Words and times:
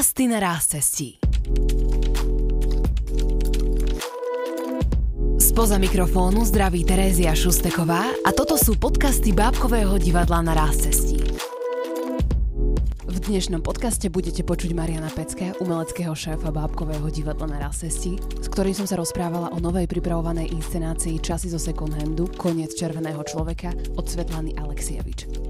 Podcasty 0.00 0.32
na 0.32 0.56
cestí. 0.56 1.20
Spoza 5.36 5.76
mikrofónu 5.76 6.40
zdraví 6.48 6.88
Terézia 6.88 7.36
Šusteková 7.36 8.08
a 8.24 8.32
toto 8.32 8.56
sú 8.56 8.80
podcasty 8.80 9.36
Bábkového 9.36 10.00
divadla 10.00 10.40
na 10.40 10.56
cestí. 10.72 11.20
V 13.12 13.16
dnešnom 13.28 13.60
podcaste 13.60 14.08
budete 14.08 14.40
počuť 14.40 14.72
Mariana 14.72 15.12
Pecké, 15.12 15.52
umeleckého 15.60 16.16
šéfa 16.16 16.48
Bábkového 16.48 17.12
divadla 17.12 17.52
na 17.52 17.68
ráz 17.68 17.84
cestí, 17.84 18.16
s 18.40 18.48
ktorým 18.48 18.72
som 18.72 18.88
sa 18.88 18.96
rozprávala 18.96 19.52
o 19.52 19.60
novej 19.60 19.84
pripravovanej 19.84 20.48
inscenácii 20.48 21.20
Časy 21.20 21.52
zo 21.52 21.60
second 21.60 21.92
handu 21.92 22.24
Koniec 22.40 22.72
červeného 22.72 23.20
človeka 23.28 23.76
od 24.00 24.08
Svetlany 24.08 24.56
Alexievič. 24.56 25.49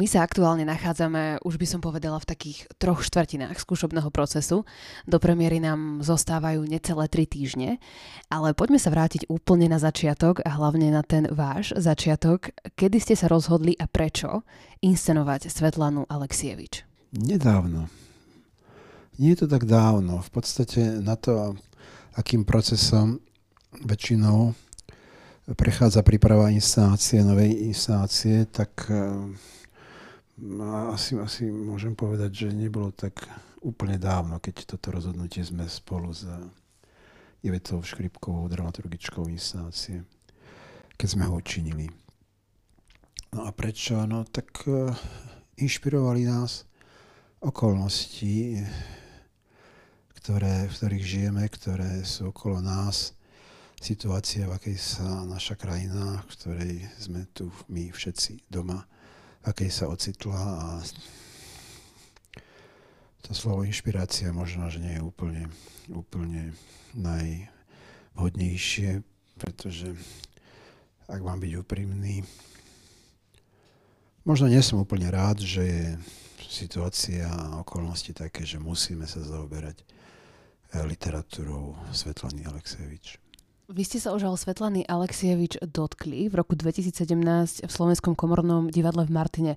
My 0.00 0.08
sa 0.08 0.24
aktuálne 0.24 0.64
nachádzame, 0.64 1.44
už 1.44 1.60
by 1.60 1.66
som 1.68 1.84
povedala, 1.84 2.16
v 2.16 2.32
takých 2.32 2.64
troch 2.80 3.04
štvrtinách 3.04 3.60
skúšobného 3.60 4.08
procesu. 4.08 4.64
Do 5.04 5.20
premiéry 5.20 5.60
nám 5.60 6.00
zostávajú 6.00 6.64
necelé 6.64 7.04
tri 7.12 7.28
týždne, 7.28 7.76
ale 8.32 8.56
poďme 8.56 8.80
sa 8.80 8.88
vrátiť 8.88 9.28
úplne 9.28 9.68
na 9.68 9.76
začiatok 9.76 10.40
a 10.40 10.56
hlavne 10.56 10.88
na 10.88 11.04
ten 11.04 11.28
váš 11.28 11.76
začiatok. 11.76 12.48
Kedy 12.80 12.96
ste 12.96 13.12
sa 13.12 13.28
rozhodli 13.28 13.76
a 13.76 13.84
prečo 13.84 14.40
inscenovať 14.80 15.52
Svetlanu 15.52 16.08
Alexievič? 16.08 16.80
Nedávno. 17.20 17.92
Nie 19.20 19.36
je 19.36 19.44
to 19.44 19.52
tak 19.52 19.68
dávno. 19.68 20.24
V 20.24 20.30
podstate 20.32 20.96
na 21.04 21.20
to, 21.20 21.60
akým 22.16 22.48
procesom 22.48 23.20
väčšinou 23.84 24.56
prechádza 25.60 26.00
príprava 26.00 26.48
inscenácie, 26.48 27.20
novej 27.20 27.68
inscenácie, 27.68 28.48
tak 28.48 28.88
asi, 30.92 31.20
asi 31.20 31.52
môžem 31.52 31.92
povedať, 31.92 32.46
že 32.46 32.56
nebolo 32.56 32.92
tak 32.92 33.28
úplne 33.60 34.00
dávno, 34.00 34.40
keď 34.40 34.64
toto 34.64 34.92
rozhodnutie 34.92 35.44
sme 35.44 35.68
spolu 35.68 36.12
s 36.16 36.24
Ivetou 37.44 37.80
Škripkovou, 37.84 38.48
dramaturgičkou 38.48 39.28
inscenácie, 39.28 40.04
keď 40.96 41.08
sme 41.08 41.24
ho 41.28 41.36
učinili. 41.36 41.88
No 43.32 43.46
a 43.46 43.52
prečo? 43.52 44.00
No 44.08 44.24
tak 44.24 44.64
uh, 44.68 44.92
inšpirovali 45.60 46.24
nás 46.24 46.64
okolnosti, 47.40 48.60
ktoré, 50.20 50.68
v 50.68 50.74
ktorých 50.76 51.04
žijeme, 51.04 51.44
ktoré 51.48 52.04
sú 52.04 52.28
okolo 52.28 52.60
nás, 52.60 53.16
situácia, 53.80 54.44
v 54.44 54.56
akej 54.60 54.76
sa 54.76 55.24
naša 55.24 55.56
krajina, 55.56 56.20
v 56.20 56.32
ktorej 56.36 56.74
sme 57.00 57.24
tu 57.32 57.48
my 57.72 57.88
všetci 57.88 58.44
doma, 58.52 58.84
akej 59.44 59.70
sa 59.72 59.88
ocitla 59.88 60.36
a 60.36 60.82
to 63.24 63.32
slovo 63.32 63.62
inšpirácia 63.62 64.34
možno, 64.34 64.68
že 64.68 64.82
nie 64.82 64.98
je 64.98 65.06
úplne, 65.06 65.46
úplne 65.86 66.50
najvhodnejšie, 66.98 69.06
pretože 69.38 69.94
ak 71.06 71.22
mám 71.22 71.38
byť 71.38 71.52
úprimný, 71.62 72.26
možno 74.26 74.50
nie 74.50 74.62
som 74.62 74.82
úplne 74.82 75.10
rád, 75.10 75.42
že 75.42 75.62
je 75.62 75.98
situácia 76.50 77.30
a 77.30 77.62
okolnosti 77.62 78.10
také, 78.10 78.42
že 78.42 78.58
musíme 78.58 79.06
sa 79.06 79.22
zaoberať 79.22 79.86
literatúrou 80.74 81.78
Svetlany 81.90 82.46
Alexejevič. 82.46 83.29
Vy 83.70 83.86
ste 83.86 84.02
sa 84.02 84.10
už 84.10 84.26
o 84.26 84.34
Svetlany 84.34 84.82
Alexievič 84.82 85.62
dotkli. 85.62 86.26
V 86.26 86.42
roku 86.42 86.58
2017 86.58 87.62
v 87.62 87.70
Slovenskom 87.70 88.18
komornom 88.18 88.66
divadle 88.66 89.06
v 89.06 89.14
Martine 89.14 89.52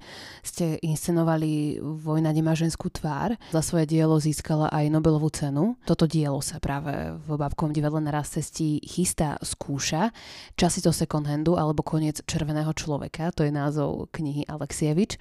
ste 0.45 0.77
inscenovali 0.85 1.81
Vojna 1.81 2.29
nemá 2.29 2.53
ženskú 2.53 2.93
tvár. 2.93 3.33
Za 3.49 3.65
svoje 3.65 3.89
dielo 3.89 4.21
získala 4.21 4.69
aj 4.69 4.93
Nobelovú 4.93 5.33
cenu. 5.33 5.81
Toto 5.89 6.05
dielo 6.05 6.45
sa 6.45 6.61
práve 6.61 6.93
v 7.25 7.29
Babkom 7.41 7.73
divadle 7.73 8.05
na 8.05 8.13
raz 8.13 8.29
cestí 8.29 8.77
chystá 8.85 9.41
skúša. 9.41 10.13
Časy 10.61 10.85
to 10.85 10.93
second 10.93 11.25
handu 11.25 11.57
alebo 11.57 11.81
Koniec 11.81 12.21
červeného 12.29 12.69
človeka. 12.77 13.33
To 13.33 13.41
je 13.41 13.49
názov 13.49 14.13
knihy 14.13 14.45
Alexievič. 14.45 15.17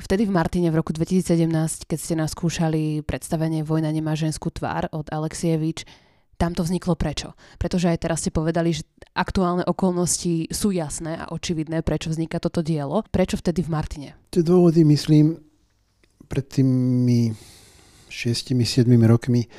Vtedy 0.00 0.24
v 0.24 0.32
Martine 0.32 0.72
v 0.72 0.80
roku 0.80 0.96
2017, 0.96 1.44
keď 1.84 1.98
ste 2.00 2.14
nás 2.16 2.32
skúšali 2.32 3.04
predstavenie 3.04 3.68
Vojna 3.68 3.92
nemá 3.92 4.16
ženskú 4.16 4.48
tvár 4.48 4.88
od 4.96 5.12
Alexievič, 5.12 6.07
tam 6.38 6.54
to 6.54 6.62
vzniklo 6.62 6.94
prečo? 6.94 7.34
Pretože 7.58 7.90
aj 7.90 7.98
teraz 8.06 8.22
ste 8.22 8.30
povedali, 8.30 8.70
že 8.70 8.86
aktuálne 9.12 9.66
okolnosti 9.66 10.46
sú 10.54 10.70
jasné 10.70 11.18
a 11.18 11.34
očividné, 11.34 11.82
prečo 11.82 12.14
vzniká 12.14 12.38
toto 12.38 12.62
dielo. 12.62 13.02
Prečo 13.10 13.34
vtedy 13.34 13.66
v 13.66 13.74
Martine? 13.74 14.08
Tie 14.30 14.46
dôvody, 14.46 14.86
myslím, 14.86 15.34
pred 16.30 16.46
tými 16.46 17.34
6-7 18.06 18.86
rokmi 19.10 19.50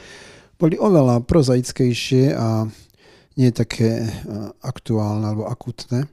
boli 0.55 0.79
oveľa 0.79 1.27
prozaickejšie 1.27 2.35
a 2.35 2.63
nie 3.39 3.49
také 3.55 4.03
e, 4.03 4.09
aktuálne 4.63 5.23
alebo 5.27 5.47
akutné. 5.47 6.03
E, 6.03 6.07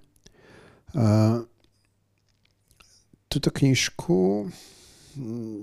Tuto 3.27 3.51
knižku 3.51 4.47
mm, 5.19 5.61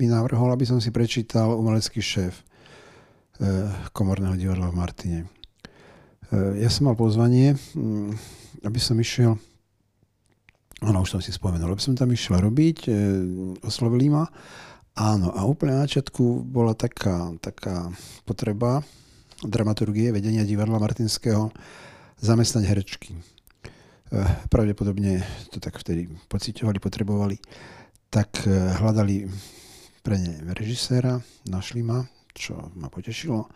mi 0.00 0.06
navrhol, 0.08 0.48
aby 0.56 0.64
som 0.64 0.80
si 0.80 0.88
prečítal 0.88 1.52
umelecký 1.52 2.00
šéf 2.00 2.40
komorného 3.90 4.38
divadla 4.38 4.70
v 4.70 4.78
Martine. 4.78 5.20
Eh, 6.32 6.64
ja 6.64 6.72
som 6.72 6.88
mal 6.88 6.96
pozvanie, 6.96 7.52
mm, 7.76 8.16
aby 8.64 8.80
som 8.80 8.96
išiel, 8.96 9.36
áno, 10.80 11.04
už 11.04 11.12
som 11.12 11.20
si 11.20 11.28
spomenul, 11.28 11.68
aby 11.68 11.84
som 11.84 11.92
tam 11.92 12.08
išiel 12.08 12.40
robiť, 12.40 12.78
eh, 12.88 12.94
oslovili 13.60 14.08
ma. 14.08 14.24
Áno, 14.96 15.28
a 15.32 15.44
úplne 15.44 15.76
na 15.76 15.84
začiatku 15.84 16.48
bola 16.48 16.72
taká, 16.72 17.36
taká 17.40 17.92
potreba 18.24 18.80
dramaturgie, 19.44 20.12
vedenia 20.12 20.44
divadla 20.44 20.80
Martinského 20.80 21.48
zamestnať 22.20 22.64
herečky. 22.68 23.16
Pravdepodobne 24.52 25.24
to 25.48 25.56
tak 25.56 25.80
vtedy 25.80 26.12
pocitovali, 26.28 26.76
potrebovali. 26.76 27.40
Tak 28.12 28.44
hľadali 28.84 29.24
pre 30.04 30.20
ne 30.20 30.52
režiséra, 30.52 31.24
našli 31.48 31.80
ma, 31.80 32.04
čo 32.34 32.72
ma 32.74 32.88
potešilo. 32.88 33.48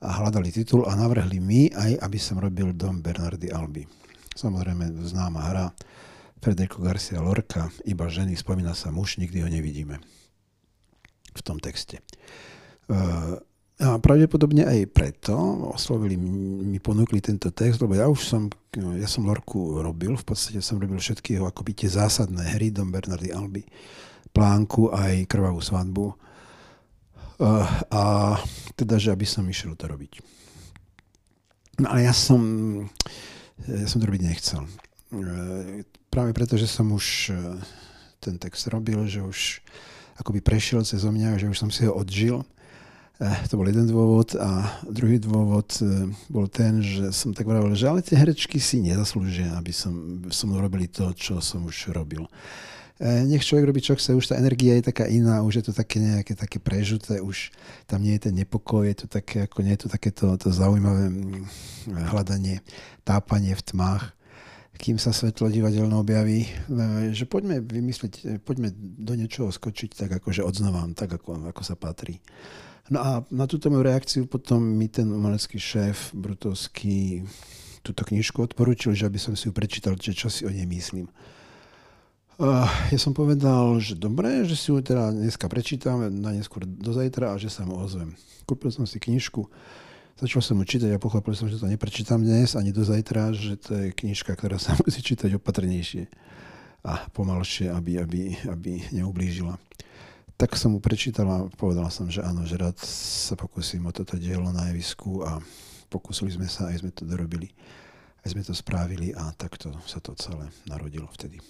A 0.00 0.08
hľadali 0.22 0.48
titul 0.48 0.88
a 0.88 0.96
navrhli 0.96 1.38
mi 1.38 1.68
aj, 1.68 2.00
aby 2.00 2.18
som 2.18 2.40
robil 2.40 2.72
Dom 2.72 3.04
Bernardy 3.04 3.52
Alby. 3.52 3.84
Samozrejme 4.32 4.96
známa 5.04 5.40
hra 5.52 5.66
Federico 6.40 6.80
Garcia 6.80 7.20
Lorca, 7.20 7.68
iba 7.84 8.08
ženy, 8.08 8.32
spomína 8.32 8.72
sa 8.72 8.88
muž, 8.88 9.20
nikdy 9.20 9.44
ho 9.44 9.48
nevidíme 9.52 10.00
v 11.36 11.40
tom 11.44 11.60
texte. 11.60 12.00
A 13.80 13.96
pravdepodobne 14.00 14.64
aj 14.64 14.88
preto 14.88 15.36
oslovili, 15.68 16.16
mi 16.16 16.80
ponúkli 16.80 17.20
tento 17.20 17.52
text, 17.52 17.84
lebo 17.84 17.92
ja 17.92 18.08
už 18.08 18.20
som, 18.24 18.42
ja 18.96 19.04
som 19.04 19.28
Lorku 19.28 19.84
robil, 19.84 20.16
v 20.16 20.24
podstate 20.24 20.64
som 20.64 20.80
robil 20.80 20.96
všetky 20.96 21.36
jeho 21.36 21.44
akoby 21.44 21.76
tie 21.76 21.92
zásadné 21.92 22.56
hry, 22.56 22.72
Dom 22.72 22.88
Bernardy 22.88 23.36
Alby, 23.36 23.68
Plánku 24.32 24.96
aj 24.96 25.28
Krvavú 25.28 25.60
svadbu 25.60 26.29
a 27.90 28.36
teda, 28.76 29.00
že 29.00 29.10
aby 29.10 29.24
som 29.24 29.48
išiel 29.48 29.72
to 29.74 29.88
robiť. 29.88 30.20
No 31.80 31.96
ale 31.96 32.04
ja 32.04 32.12
som, 32.12 32.42
ja 33.64 33.88
som 33.88 33.98
to 33.98 34.08
robiť 34.08 34.22
nechcel. 34.28 34.62
Uh, 35.10 35.80
práve 36.12 36.36
preto, 36.36 36.60
že 36.60 36.68
som 36.68 36.92
už 36.92 37.32
ten 38.20 38.36
text 38.36 38.68
robil, 38.68 39.08
že 39.08 39.24
už 39.24 39.64
akoby 40.20 40.44
prešiel 40.44 40.84
cez 40.84 41.00
mňa, 41.00 41.40
že 41.40 41.48
už 41.48 41.56
som 41.56 41.72
si 41.72 41.88
ho 41.88 41.96
odžil. 41.96 42.44
To 43.20 43.54
bol 43.56 43.68
jeden 43.68 43.84
dôvod 43.84 44.32
a 44.36 44.80
druhý 44.88 45.20
dôvod 45.20 45.68
bol 46.32 46.48
ten, 46.48 46.80
že 46.80 47.12
som 47.12 47.36
tak 47.36 47.44
vravil, 47.44 47.76
že 47.76 47.88
ale 47.88 48.00
tie 48.00 48.16
herečky 48.16 48.56
si 48.56 48.80
nezaslúžia, 48.80 49.60
aby 49.60 49.72
som, 49.76 50.24
som 50.32 50.52
urobili 50.56 50.88
to, 50.88 51.12
čo 51.12 51.36
som 51.40 51.68
už 51.68 51.92
robil. 51.92 52.24
E, 53.00 53.24
nech 53.24 53.40
človek 53.40 53.64
robí, 53.64 53.80
čo 53.80 53.96
chce, 53.96 54.12
už 54.12 54.28
tá 54.28 54.36
energia 54.36 54.76
je 54.76 54.92
taká 54.92 55.08
iná, 55.08 55.40
už 55.40 55.64
je 55.64 55.64
to 55.64 55.72
také 55.72 55.96
nejaké 56.04 56.36
také 56.36 56.60
prežuté, 56.60 57.24
už 57.24 57.48
tam 57.88 58.04
nie 58.04 58.12
je 58.20 58.28
ten 58.28 58.36
nepokoj, 58.36 58.84
je 58.84 58.96
to 59.02 59.06
také, 59.08 59.48
ako 59.48 59.64
nie 59.64 59.72
je 59.72 59.80
to 59.80 59.88
takéto 59.88 60.36
to 60.36 60.52
zaujímavé 60.52 61.08
mm, 61.08 61.48
hľadanie, 62.12 62.60
tápanie 63.00 63.56
v 63.56 63.66
tmách, 63.72 64.12
kým 64.76 65.00
sa 65.00 65.16
svetlo 65.16 65.48
divadelné 65.48 65.96
objaví, 65.96 66.44
e, 66.44 66.48
že 67.16 67.24
poďme 67.24 67.64
vymyslieť, 67.64 68.12
e, 68.20 68.36
poďme 68.36 68.68
do 68.76 69.16
niečoho 69.16 69.48
skočiť 69.48 69.96
tak 69.96 70.20
akože 70.20 70.44
odznova, 70.44 70.84
tak 70.92 71.16
ako, 71.16 71.48
ako 71.48 71.62
sa 71.64 71.80
patrí. 71.80 72.20
No 72.92 73.00
a 73.00 73.10
na 73.32 73.48
túto 73.48 73.72
moju 73.72 73.80
reakciu 73.80 74.28
potom 74.28 74.60
mi 74.60 74.92
ten 74.92 75.08
umelecký 75.08 75.56
šéf 75.56 76.12
Brutovský 76.12 77.24
túto 77.80 78.04
knižku 78.04 78.44
odporučil, 78.44 78.92
že 78.92 79.08
aby 79.08 79.16
som 79.16 79.32
si 79.32 79.48
ju 79.48 79.56
prečítal, 79.56 79.96
že 79.96 80.12
čo 80.12 80.28
si 80.28 80.44
o 80.44 80.52
nej 80.52 80.68
myslím. 80.68 81.08
Uh, 82.40 82.64
ja 82.88 82.96
som 82.96 83.12
povedal, 83.12 83.76
že 83.84 83.92
dobre, 83.92 84.48
že 84.48 84.56
si 84.56 84.72
ju 84.72 84.80
teda 84.80 85.12
dneska 85.12 85.44
prečítam 85.44 86.08
na 86.08 86.32
neskôr 86.32 86.64
do 86.64 86.88
zajtra 86.88 87.36
a 87.36 87.40
že 87.40 87.52
sa 87.52 87.68
mu 87.68 87.76
ozvem. 87.76 88.16
Kúpil 88.48 88.72
som 88.72 88.88
si 88.88 88.96
knižku, 88.96 89.44
Začal 90.20 90.44
som 90.44 90.60
mu 90.60 90.68
čítať 90.68 90.92
a 90.92 91.00
pochopil 91.00 91.32
som, 91.32 91.48
že 91.48 91.56
to 91.56 91.64
neprečítam 91.64 92.20
dnes 92.20 92.52
ani 92.52 92.76
do 92.76 92.84
zajtra, 92.84 93.32
že 93.32 93.56
to 93.56 93.72
je 93.72 93.86
knižka, 93.88 94.36
ktorá 94.36 94.60
sa 94.60 94.76
musí 94.84 95.00
čítať 95.00 95.32
opatrnejšie 95.40 96.12
a 96.84 97.08
pomalšie, 97.16 97.72
aby, 97.72 97.96
aby, 98.04 98.36
aby 98.48 98.84
neublížila. 98.92 99.56
Tak 100.36 100.60
som 100.60 100.76
mu 100.76 100.80
prečítal 100.80 101.24
a 101.24 101.48
povedal 101.56 101.88
som, 101.88 102.12
že 102.12 102.20
áno, 102.20 102.44
že 102.44 102.60
rád 102.60 102.76
sa 102.84 103.32
pokúsim 103.32 103.80
o 103.88 103.92
toto 103.96 104.20
dielo 104.20 104.52
na 104.52 104.68
javisku 104.68 105.24
a 105.24 105.40
pokúsili 105.88 106.36
sme 106.36 106.48
sa, 106.52 106.68
aj 106.68 106.84
sme 106.84 106.92
to 106.92 107.08
dorobili, 107.08 107.48
aj 108.20 108.36
sme 108.36 108.44
to 108.44 108.52
spravili 108.52 109.16
a 109.16 109.32
takto 109.32 109.72
sa 109.88 110.04
to 110.04 110.12
celé 110.20 110.52
narodilo 110.68 111.08
vtedy. 111.16 111.40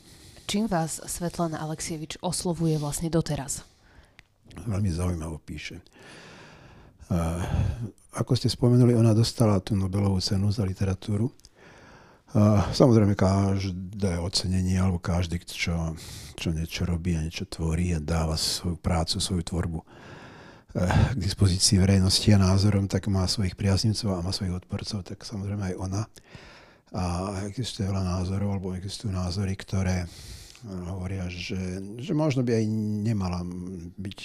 Čím 0.50 0.67
vás 0.67 0.99
Svetlana 1.06 1.62
Aleksievič 1.62 2.19
oslovuje 2.26 2.75
vlastne 2.75 3.06
doteraz? 3.06 3.62
Veľmi 4.67 4.91
zaujímavo 4.91 5.38
píše. 5.38 5.79
Ako 8.19 8.35
ste 8.35 8.50
spomenuli, 8.50 8.99
ona 8.99 9.14
dostala 9.14 9.62
tú 9.62 9.79
Nobelovú 9.79 10.19
cenu 10.19 10.50
za 10.50 10.67
literatúru. 10.67 11.31
Samozrejme, 12.75 13.14
každé 13.14 14.19
ocenenie, 14.19 14.75
alebo 14.82 14.99
každý, 14.99 15.38
čo, 15.47 15.94
čo 16.35 16.50
niečo 16.50 16.82
robí 16.82 17.14
a 17.14 17.23
niečo 17.23 17.46
tvorí 17.46 17.94
a 17.94 18.03
dáva 18.03 18.35
svoju 18.35 18.75
prácu, 18.75 19.23
svoju 19.23 19.46
tvorbu 19.46 19.79
eh, 19.79 21.14
k 21.14 21.19
dispozícii 21.31 21.79
verejnosti 21.79 22.26
a 22.35 22.43
názorom, 22.43 22.91
tak 22.91 23.06
má 23.06 23.23
svojich 23.31 23.55
priaznivcov 23.55 24.19
a 24.19 24.26
má 24.26 24.35
svojich 24.35 24.58
odporcov, 24.58 25.06
tak 25.06 25.23
samozrejme 25.23 25.62
aj 25.70 25.75
ona. 25.79 26.03
A 26.91 27.03
existuje 27.46 27.87
veľa 27.87 28.03
názorov, 28.03 28.58
alebo 28.58 28.75
existujú 28.75 29.14
názory, 29.14 29.55
ktoré 29.55 30.11
hovoria, 30.66 31.28
že, 31.32 31.80
že 32.00 32.12
možno 32.12 32.44
by 32.44 32.60
aj 32.60 32.64
nemala 33.06 33.40
byť 33.96 34.18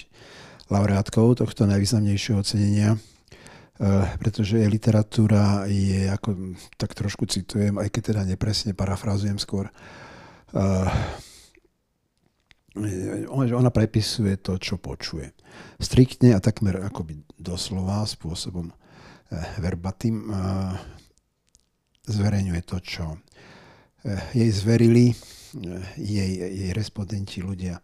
laureátkou 0.68 1.38
tohto 1.38 1.64
najvýznamnejšieho 1.64 2.42
ocenenia, 2.42 2.96
eh, 2.96 4.04
pretože 4.18 4.58
jej 4.58 4.68
literatúra 4.68 5.64
je, 5.70 6.10
ako 6.10 6.58
tak 6.76 6.92
trošku 6.92 7.30
citujem, 7.30 7.78
aj 7.78 7.88
keď 7.88 8.02
teda 8.12 8.22
nepresne 8.26 8.74
parafrazujem 8.74 9.38
skôr, 9.38 9.70
eh, 10.52 10.90
ona 12.76 13.72
prepisuje 13.72 14.36
to, 14.36 14.60
čo 14.60 14.76
počuje. 14.76 15.32
Striktne 15.80 16.36
a 16.36 16.44
takmer 16.44 16.84
akoby 16.84 17.24
doslova 17.40 18.04
spôsobom 18.04 18.68
eh, 18.68 18.76
verbatim 19.62 20.28
zverejňuje 22.06 22.62
to, 22.62 22.78
čo 22.78 23.18
jej 24.30 24.46
zverili 24.54 25.10
jej, 25.96 26.30
jej 26.36 26.70
respondenti, 26.76 27.40
ľudia, 27.40 27.80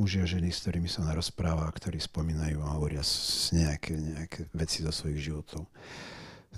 muži 0.00 0.24
a 0.24 0.26
ženy, 0.26 0.48
s 0.48 0.64
ktorými 0.64 0.88
sa 0.88 1.04
ona 1.04 1.12
rozpráva, 1.12 1.68
ktorí 1.68 2.00
spomínajú 2.00 2.64
a 2.64 2.74
hovoria 2.76 3.04
nejaké, 3.52 3.92
nejaké 4.00 4.40
veci 4.56 4.80
zo 4.80 4.92
svojich 4.92 5.28
životov. 5.32 5.68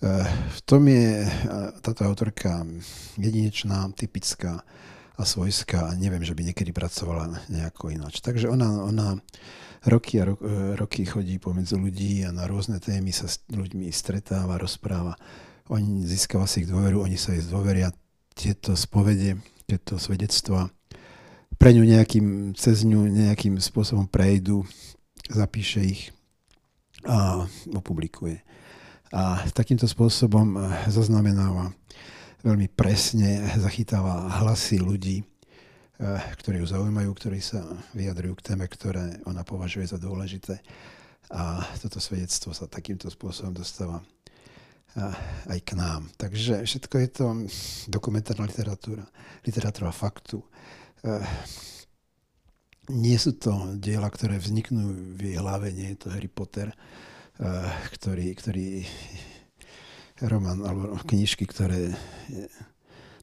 Eh, 0.03 0.27
v 0.27 0.61
tom 0.67 0.83
je 0.91 1.23
eh, 1.23 1.31
táto 1.79 2.03
autorka 2.03 2.67
jedinečná, 3.15 3.87
typická 3.95 4.67
a 5.15 5.23
svojská 5.23 5.95
neviem, 5.95 6.27
že 6.27 6.35
by 6.35 6.43
niekedy 6.51 6.75
pracovala 6.75 7.39
nejako 7.47 7.95
ináč. 7.95 8.19
Takže 8.19 8.51
ona, 8.51 8.83
ona 8.83 9.21
roky 9.87 10.19
a 10.19 10.27
ro, 10.27 10.35
eh, 10.43 10.75
roky 10.75 11.07
chodí 11.07 11.39
pomedzi 11.39 11.79
ľudí 11.79 12.27
a 12.27 12.35
na 12.35 12.51
rôzne 12.51 12.83
témy 12.83 13.15
sa 13.15 13.31
s 13.31 13.47
ľuďmi 13.53 13.95
stretáva, 13.95 14.59
rozpráva. 14.59 15.15
Oni 15.71 16.03
získava 16.03 16.51
si 16.51 16.67
ich 16.67 16.71
dôveru, 16.71 17.07
oni 17.07 17.15
sa 17.15 17.39
jej 17.39 17.47
zdôveria. 17.47 17.95
Tieto 18.33 18.75
spovede, 18.75 19.39
tieto 19.73 19.97
svedectva 19.97 20.69
pre 21.57 21.73
ňu 21.73 21.89
nejakým, 21.89 22.53
cez 22.53 22.85
ňu 22.85 23.09
nejakým 23.09 23.57
spôsobom 23.57 24.05
prejdu, 24.05 24.69
zapíše 25.33 25.81
ich 25.81 26.03
a 27.09 27.49
opublikuje. 27.73 28.45
A 29.13 29.45
takýmto 29.53 29.89
spôsobom 29.89 30.57
eh, 30.57 30.63
zaznamenáva 30.93 31.73
veľmi 32.45 32.69
presne, 32.73 33.49
zachytáva 33.57 34.29
hlasy 34.45 34.77
ľudí, 34.77 35.23
eh, 35.23 36.21
ktorí 36.37 36.61
ju 36.61 36.67
zaujímajú, 36.69 37.11
ktorí 37.17 37.41
sa 37.41 37.65
vyjadrujú 37.97 38.37
k 38.37 38.45
téme, 38.53 38.67
ktoré 38.69 39.25
ona 39.25 39.41
považuje 39.41 39.89
za 39.89 39.97
dôležité. 39.97 40.61
A 41.33 41.65
toto 41.81 41.97
svedectvo 41.97 42.53
sa 42.53 42.69
takýmto 42.69 43.09
spôsobom 43.09 43.57
dostáva 43.57 44.05
aj 45.49 45.61
k 45.65 45.73
nám. 45.73 46.13
Takže 46.21 46.69
všetko 46.69 46.95
je 47.01 47.09
to 47.09 47.27
dokumentárna 47.89 48.45
literatúra, 48.45 49.09
literatúra 49.41 49.89
faktu, 49.89 50.45
Eh, 51.03 51.27
nie 52.95 53.19
sú 53.19 53.35
to 53.35 53.75
diela, 53.75 54.07
ktoré 54.07 54.39
vzniknú 54.39 55.19
v 55.19 55.35
jej 55.35 55.37
hlave, 55.39 55.75
nie 55.75 55.91
je 55.95 56.07
to 56.07 56.15
Harry 56.15 56.31
Potter, 56.31 56.71
eh, 56.71 57.71
ktorý, 57.99 58.31
ktorý 58.39 58.87
román 60.23 60.63
alebo 60.63 60.95
knižky, 61.03 61.43
ktoré 61.51 61.99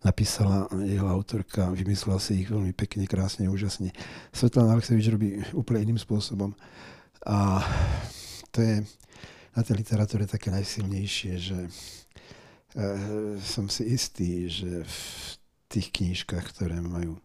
napísala 0.03 0.67
jeho 0.83 1.07
autorka, 1.07 1.71
vymyslela 1.71 2.19
si 2.19 2.43
ich 2.43 2.51
veľmi 2.51 2.75
pekne, 2.75 3.07
krásne, 3.07 3.47
úžasne. 3.47 3.95
Svetlana 4.35 4.75
Aleksevič 4.75 5.07
robí 5.07 5.39
úplne 5.55 5.87
iným 5.87 5.99
spôsobom. 5.99 6.51
A 7.23 7.63
to 8.51 8.59
je 8.59 8.75
na 9.55 9.61
tej 9.65 9.81
literatúre 9.81 10.29
také 10.29 10.53
najsilnejšie, 10.53 11.33
že 11.39 11.59
e, 11.65 11.69
som 13.41 13.65
si 13.69 13.89
istý, 13.89 14.45
že 14.49 14.85
v 14.85 14.99
tých 15.69 15.89
knižkách, 15.93 16.45
ktoré 16.53 16.81
majú 16.81 17.17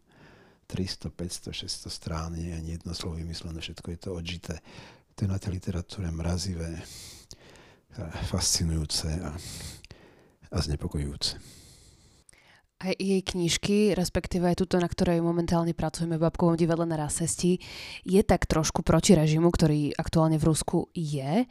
300, 0.69 1.13
500, 1.13 1.53
600 1.53 1.93
strán, 1.93 2.33
nie 2.35 2.51
je 2.51 2.57
ani 2.57 2.71
jedno 2.81 2.93
slovo 2.97 3.21
vymyslené, 3.21 3.61
všetko 3.61 3.89
je 3.93 3.99
to 4.01 4.11
odžité. 4.17 4.55
To 5.15 5.19
je 5.25 5.31
na 5.31 5.39
tej 5.39 5.61
literatúre 5.61 6.11
mrazivé, 6.11 6.83
fascinujúce 8.27 9.07
a, 9.23 9.31
a 10.51 10.57
znepokojujúce. 10.59 11.39
Aj 12.85 12.93
jej 12.99 13.23
knižky, 13.23 13.95
respektíve 13.97 14.51
aj 14.51 14.61
tuto, 14.61 14.77
na 14.77 14.91
ktorej 14.91 15.23
momentálne 15.25 15.73
pracujeme 15.73 16.19
v 16.19 16.27
Babkovom 16.27 16.59
divadle 16.59 16.85
na 16.85 17.01
Rasesti, 17.01 17.57
je 18.05 18.21
tak 18.27 18.45
trošku 18.45 18.83
proti 18.83 19.15
režimu, 19.15 19.49
ktorý 19.49 19.95
aktuálne 19.95 20.37
v 20.37 20.53
Rusku 20.53 20.91
je. 20.93 21.47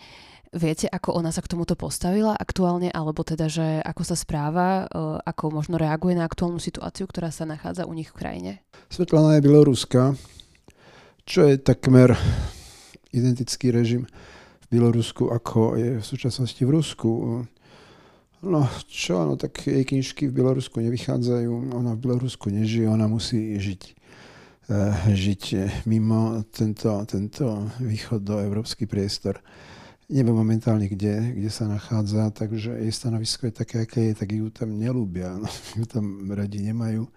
Viete, 0.54 0.86
ako 0.86 1.18
ona 1.18 1.34
sa 1.34 1.42
k 1.42 1.50
tomuto 1.50 1.74
postavila 1.74 2.38
aktuálne, 2.38 2.94
alebo 2.94 3.26
teda, 3.26 3.50
že 3.50 3.82
ako 3.82 4.06
sa 4.06 4.14
správa, 4.14 4.86
e, 4.86 5.18
ako 5.26 5.50
možno 5.50 5.82
reaguje 5.82 6.14
na 6.14 6.30
aktuálnu 6.30 6.62
situáciu, 6.62 7.10
ktorá 7.10 7.34
sa 7.34 7.50
nachádza 7.50 7.90
u 7.90 7.94
nich 7.98 8.14
v 8.14 8.18
krajine? 8.22 8.52
Svetlana 8.86 9.42
je 9.42 9.50
Bieloruska, 9.50 10.14
čo 11.26 11.50
je 11.50 11.58
takmer 11.58 12.14
identický 13.10 13.74
režim 13.74 14.06
v 14.70 14.78
Bielorusku, 14.78 15.34
ako 15.34 15.74
je 15.74 15.92
v 15.98 16.06
súčasnosti 16.06 16.62
v 16.62 16.70
Rusku. 16.70 17.12
No 18.46 18.70
čo, 18.86 19.26
no 19.26 19.34
tak 19.34 19.58
jej 19.66 19.82
knižky 19.82 20.30
v 20.30 20.38
Bielorusku 20.38 20.78
nevychádzajú, 20.86 21.74
ona 21.74 21.98
v 21.98 22.02
Bielorusku 22.06 22.54
nežije, 22.54 22.86
ona 22.94 23.10
musí 23.10 23.58
žiť 23.58 23.82
e, 23.90 23.94
žiť 25.18 25.44
mimo 25.90 26.46
tento, 26.54 27.02
tento 27.10 27.74
východ 27.82 28.22
do 28.22 28.38
európsky 28.38 28.86
priestor 28.86 29.42
neviem 30.12 30.36
momentálne, 30.36 30.88
kde, 30.88 31.36
kde 31.36 31.50
sa 31.52 31.68
nachádza, 31.70 32.32
takže 32.34 32.76
jej 32.76 32.94
stanovisko 32.94 33.48
je 33.48 33.54
také, 33.54 33.76
aké 33.84 34.00
je, 34.12 34.14
tak 34.18 34.30
ju 34.32 34.48
tam 34.52 34.76
nelúbia, 34.76 35.36
no, 35.36 35.48
ju 35.80 35.86
tam 35.88 36.28
radi 36.32 36.64
nemajú, 36.64 37.08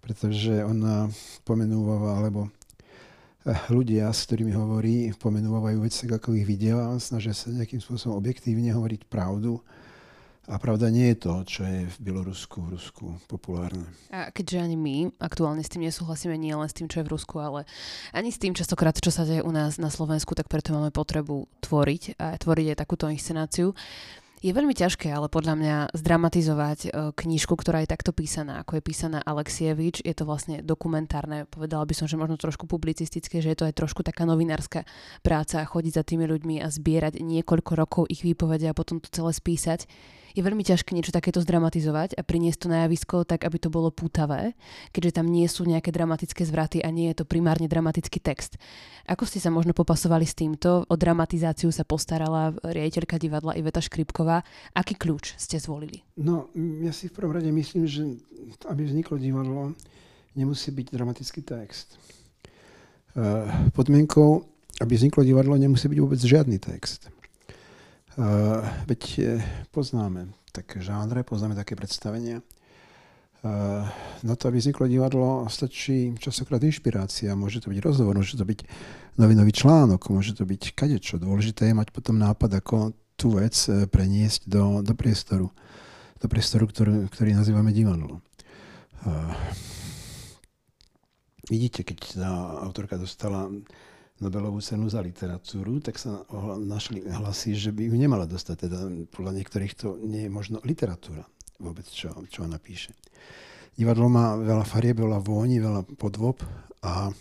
pretože 0.00 0.64
ona 0.64 1.08
pomenúva, 1.44 2.20
alebo 2.20 2.48
eh, 3.44 3.58
ľudia, 3.68 4.08
s 4.12 4.28
ktorými 4.28 4.52
hovorí, 4.56 5.12
pomenúvajú 5.16 5.78
veci, 5.84 6.08
ako 6.08 6.36
ich 6.36 6.48
videl 6.48 6.80
a 6.80 6.96
snažia 7.00 7.36
sa 7.36 7.52
nejakým 7.52 7.80
spôsobom 7.80 8.16
objektívne 8.16 8.72
hovoriť 8.72 9.08
pravdu 9.08 9.60
a 10.44 10.60
pravda 10.60 10.92
nie 10.92 11.12
je 11.12 11.18
to, 11.24 11.34
čo 11.48 11.62
je 11.64 11.88
v 11.88 11.96
Bielorusku, 12.04 12.60
v 12.60 12.72
Rusku 12.76 13.04
populárne. 13.24 13.88
A 14.12 14.28
keďže 14.28 14.60
ani 14.60 14.76
my 14.76 14.96
aktuálne 15.16 15.64
s 15.64 15.72
tým 15.72 15.88
nesúhlasíme 15.88 16.36
nie 16.36 16.52
len 16.52 16.68
s 16.68 16.76
tým, 16.76 16.84
čo 16.84 17.00
je 17.00 17.06
v 17.08 17.12
Rusku, 17.16 17.40
ale 17.40 17.64
ani 18.12 18.28
s 18.28 18.40
tým 18.40 18.52
častokrát, 18.52 18.96
čo 19.00 19.08
sa 19.08 19.24
deje 19.24 19.40
u 19.40 19.52
nás 19.52 19.80
na 19.80 19.88
Slovensku, 19.88 20.36
tak 20.36 20.52
preto 20.52 20.76
máme 20.76 20.92
potrebu 20.92 21.48
tvoriť 21.64 22.20
a 22.20 22.36
tvoriť 22.36 22.66
aj 22.76 22.80
takúto 22.80 23.08
inscenáciu. 23.08 23.72
Je 24.44 24.52
veľmi 24.52 24.76
ťažké, 24.76 25.08
ale 25.08 25.32
podľa 25.32 25.56
mňa 25.56 25.76
zdramatizovať 25.96 26.78
e, 26.84 26.88
knižku, 27.16 27.56
ktorá 27.56 27.80
je 27.80 27.88
takto 27.88 28.12
písaná, 28.12 28.60
ako 28.60 28.76
je 28.76 28.82
písaná 28.84 29.24
Alexievič. 29.24 30.04
Je 30.04 30.12
to 30.12 30.28
vlastne 30.28 30.60
dokumentárne, 30.60 31.48
povedala 31.48 31.88
by 31.88 31.96
som, 31.96 32.04
že 32.04 32.20
možno 32.20 32.36
trošku 32.36 32.68
publicistické, 32.68 33.40
že 33.40 33.56
je 33.56 33.56
to 33.56 33.64
aj 33.64 33.80
trošku 33.80 34.04
taká 34.04 34.28
novinárska 34.28 34.84
práca, 35.24 35.64
chodiť 35.64 35.92
za 35.96 36.04
tými 36.04 36.28
ľuďmi 36.28 36.60
a 36.60 36.68
zbierať 36.68 37.24
niekoľko 37.24 37.72
rokov 37.72 38.02
ich 38.12 38.20
výpovede 38.20 38.68
a 38.68 38.76
potom 38.76 39.00
to 39.00 39.08
celé 39.08 39.32
spísať 39.32 39.88
je 40.34 40.42
veľmi 40.42 40.66
ťažké 40.66 40.92
niečo 40.92 41.14
takéto 41.14 41.38
zdramatizovať 41.38 42.18
a 42.18 42.26
priniesť 42.26 42.66
to 42.66 42.68
na 42.68 42.84
javisko 42.84 43.22
tak, 43.22 43.46
aby 43.46 43.56
to 43.62 43.70
bolo 43.70 43.94
pútavé, 43.94 44.58
keďže 44.90 45.22
tam 45.22 45.30
nie 45.30 45.46
sú 45.46 45.62
nejaké 45.62 45.94
dramatické 45.94 46.42
zvraty 46.42 46.82
a 46.82 46.90
nie 46.90 47.14
je 47.14 47.22
to 47.22 47.24
primárne 47.24 47.70
dramatický 47.70 48.18
text. 48.18 48.58
Ako 49.06 49.30
ste 49.30 49.38
sa 49.38 49.54
možno 49.54 49.70
popasovali 49.70 50.26
s 50.26 50.34
týmto? 50.34 50.82
O 50.90 50.94
dramatizáciu 50.98 51.70
sa 51.70 51.86
postarala 51.86 52.50
riaditeľka 52.66 53.16
divadla 53.22 53.54
Iveta 53.54 53.78
Škripková. 53.78 54.42
Aký 54.74 54.98
kľúč 54.98 55.38
ste 55.38 55.62
zvolili? 55.62 56.02
No, 56.18 56.50
ja 56.82 56.90
si 56.90 57.06
v 57.06 57.14
prvom 57.14 57.38
rade 57.38 57.54
myslím, 57.54 57.86
že 57.86 58.02
aby 58.66 58.82
vzniklo 58.90 59.22
divadlo, 59.22 59.78
nemusí 60.34 60.74
byť 60.74 60.86
dramatický 60.90 61.46
text. 61.46 61.94
Uh, 63.14 63.70
podmienkou, 63.70 64.42
aby 64.82 64.98
vzniklo 64.98 65.22
divadlo, 65.22 65.54
nemusí 65.54 65.86
byť 65.86 65.98
vôbec 66.02 66.18
žiadny 66.18 66.58
text. 66.58 67.13
Veď 68.86 69.02
poznáme 69.74 70.30
také 70.54 70.78
žánre, 70.78 71.26
poznáme 71.26 71.58
také 71.58 71.74
predstavenia. 71.74 72.42
Na 74.24 74.34
to, 74.40 74.48
aby 74.48 74.56
vzniklo 74.56 74.88
divadlo, 74.88 75.44
stačí 75.52 76.16
časokrát 76.16 76.64
inšpirácia. 76.64 77.36
Môže 77.36 77.60
to 77.60 77.68
byť 77.68 77.78
rozhovor, 77.84 78.16
môže 78.16 78.40
to 78.40 78.46
byť 78.48 78.64
novinový 79.20 79.52
článok, 79.52 80.08
môže 80.08 80.32
to 80.32 80.48
byť 80.48 80.72
kadečo. 80.72 81.20
Dôležité 81.20 81.68
je 81.68 81.76
mať 81.76 81.92
potom 81.92 82.16
nápad, 82.16 82.64
ako 82.64 82.96
tú 83.20 83.36
vec 83.36 83.52
preniesť 83.92 84.48
do, 84.48 84.80
do 84.80 84.96
priestoru. 84.96 85.52
Do 86.22 86.26
priestoru, 86.30 86.64
ktorý, 86.64 87.12
ktorý 87.12 87.36
nazývame 87.36 87.76
divadlo. 87.76 88.24
Vidíte, 91.52 91.84
keď 91.84 91.98
tá 92.16 92.32
autorka 92.64 92.96
dostala 92.96 93.52
Nobelovú 94.22 94.62
cenu 94.62 94.86
za 94.86 95.02
literatúru, 95.02 95.82
tak 95.82 95.98
sa 95.98 96.22
našli 96.62 97.02
hlasy, 97.02 97.58
že 97.58 97.74
by 97.74 97.90
ju 97.90 97.94
nemala 97.98 98.30
dostať. 98.30 98.56
Teda 98.70 98.86
podľa 99.10 99.42
niektorých 99.42 99.74
to 99.74 99.98
nie 99.98 100.26
je 100.26 100.30
možno 100.30 100.62
literatúra 100.62 101.26
vôbec, 101.58 101.86
čo, 101.90 102.14
čo 102.30 102.46
ona 102.46 102.58
píše. 102.62 102.94
Divadlo 103.74 104.06
má 104.06 104.38
veľa 104.38 104.62
farieb, 104.62 105.02
veľa 105.02 105.18
vôni, 105.18 105.58
veľa 105.58 105.82
podvob 105.98 106.38
a 106.86 107.10
e, 107.10 107.12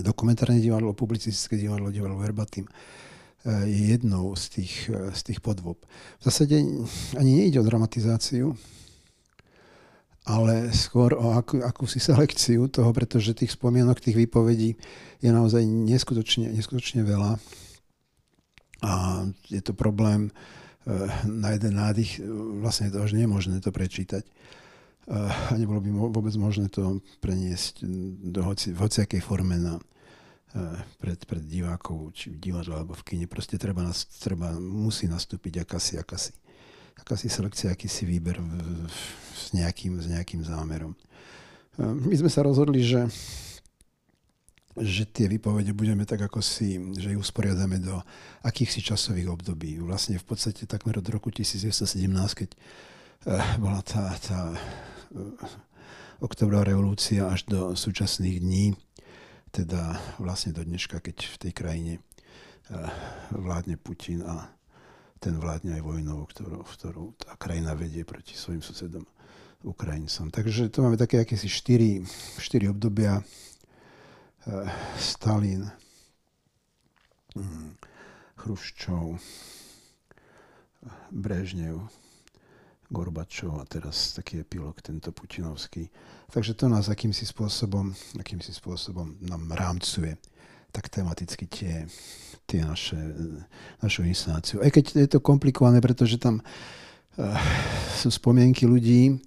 dokumentárne 0.00 0.64
divadlo, 0.64 0.96
publicistické 0.96 1.60
divadlo, 1.60 1.92
divadlo 1.92 2.16
verbatim 2.16 2.64
e, 2.64 2.72
je 3.68 3.82
jednou 3.92 4.32
z 4.32 4.44
tých, 4.48 4.88
e, 4.88 5.12
z 5.12 5.20
tých 5.28 5.44
podvob. 5.44 5.76
V 6.20 6.22
zásade 6.24 6.56
ani 7.20 7.32
nejde 7.44 7.60
o 7.60 7.68
dramatizáciu, 7.68 8.56
ale 10.24 10.72
skôr 10.72 11.12
o 11.12 11.36
akú, 11.36 11.60
akúsi 11.60 12.00
selekciu 12.00 12.72
toho, 12.72 12.90
pretože 12.96 13.36
tých 13.36 13.52
spomienok, 13.52 14.00
tých 14.00 14.16
výpovedí 14.16 14.80
je 15.20 15.30
naozaj 15.30 15.60
neskutočne, 15.68 16.48
neskutočne 16.48 17.04
veľa. 17.04 17.36
A 18.84 19.24
je 19.52 19.60
to 19.60 19.76
problém 19.76 20.32
eh, 20.32 21.08
na 21.28 21.52
jeden 21.52 21.76
nádych, 21.76 22.24
vlastne 22.60 22.88
to 22.88 23.04
až 23.04 23.12
nemožné 23.12 23.60
to 23.60 23.68
prečítať. 23.68 24.24
Eh, 24.24 25.12
a 25.12 25.52
nebolo 25.60 25.84
by 25.84 25.92
vôbec 25.92 26.32
možné 26.40 26.72
to 26.72 27.04
preniesť 27.20 27.84
do 28.24 28.40
hoci, 28.48 28.72
v 28.72 28.80
hociakej 28.80 29.20
forme 29.20 29.60
na, 29.60 29.76
eh, 29.76 30.80
pred, 30.96 31.20
pred 31.28 31.44
divákov, 31.44 32.16
či 32.16 32.32
v 32.32 32.40
divadle 32.40 32.80
alebo 32.80 32.96
v 32.96 33.04
kine. 33.04 33.28
Proste 33.28 33.60
treba, 33.60 33.84
treba 34.24 34.56
musí 34.56 35.04
nastúpiť 35.04 35.68
akási, 35.68 36.00
akási 36.00 36.32
akási 37.00 37.28
selekcia, 37.28 37.74
akýsi 37.74 38.06
výber 38.06 38.38
s, 39.34 39.52
nejakým, 39.52 39.98
s 40.00 40.06
nejakým 40.08 40.42
zámerom. 40.46 40.94
Ehm, 41.78 42.06
my 42.06 42.14
sme 42.14 42.30
sa 42.30 42.46
rozhodli, 42.46 42.80
že, 42.86 43.04
že 44.78 45.04
tie 45.06 45.26
výpovede 45.26 45.74
budeme 45.74 46.06
tak 46.06 46.22
ako 46.26 46.40
si, 46.40 46.78
že 46.94 47.14
ich 47.14 47.20
usporiadame 47.20 47.82
do 47.82 47.98
akýchsi 48.46 48.82
časových 48.82 49.30
období. 49.30 49.78
Vlastne 49.82 50.18
v 50.18 50.26
podstate 50.26 50.66
takmer 50.70 50.98
od 50.98 51.06
roku 51.10 51.30
1917, 51.34 51.84
keď 52.34 52.50
eh, 52.54 53.42
bola 53.58 53.82
tá, 53.82 54.14
tá 54.22 54.54
eh, 54.54 55.62
oktobrová 56.22 56.64
revolúcia 56.64 57.26
až 57.26 57.44
do 57.50 57.60
súčasných 57.74 58.38
dní, 58.38 58.66
teda 59.54 59.98
vlastne 60.18 60.50
do 60.50 60.66
dneška, 60.66 60.98
keď 60.98 61.16
v 61.30 61.36
tej 61.36 61.52
krajine 61.54 61.92
eh, 61.98 62.74
vládne 63.34 63.78
Putin 63.78 64.22
a 64.26 64.50
ten 65.24 65.40
vládne 65.40 65.80
aj 65.80 65.82
vojnou, 65.88 66.28
ktorú, 66.28 66.60
ktorú 66.68 67.04
tá 67.16 67.32
krajina 67.40 67.72
vedie 67.72 68.04
proti 68.04 68.36
svojim 68.36 68.60
susedom 68.60 69.08
Ukrajincom. 69.64 70.28
Takže 70.28 70.68
tu 70.68 70.84
máme 70.84 71.00
také 71.00 71.24
akési 71.24 71.48
štyri, 71.48 72.04
štyri 72.36 72.68
obdobia. 72.68 73.24
Uh, 74.44 74.68
Stalin, 75.00 75.64
um, 77.32 77.72
Chruščov, 78.36 79.16
Brežnev, 81.08 81.80
Gorbačov 82.92 83.56
a 83.56 83.64
teraz 83.64 84.12
taký 84.12 84.44
epilog 84.44 84.76
tento 84.84 85.16
putinovský. 85.16 85.88
Takže 86.28 86.52
to 86.52 86.68
nás 86.68 86.92
akýmsi 86.92 87.24
spôsobom, 87.24 87.96
akýmsi 88.20 88.52
spôsobom 88.52 89.16
nám 89.24 89.48
rámcuje 89.56 90.20
tak 90.74 90.90
tematicky 90.90 91.46
tie, 91.46 91.86
tie 92.50 92.66
naše, 92.66 92.98
našu 93.78 94.02
inscenáciu. 94.02 94.58
Aj 94.58 94.74
keď 94.74 95.06
je 95.06 95.08
to 95.14 95.22
komplikované, 95.22 95.78
pretože 95.78 96.18
tam 96.18 96.42
uh, 96.42 97.38
sú 97.94 98.10
spomienky 98.10 98.66
ľudí, 98.66 99.22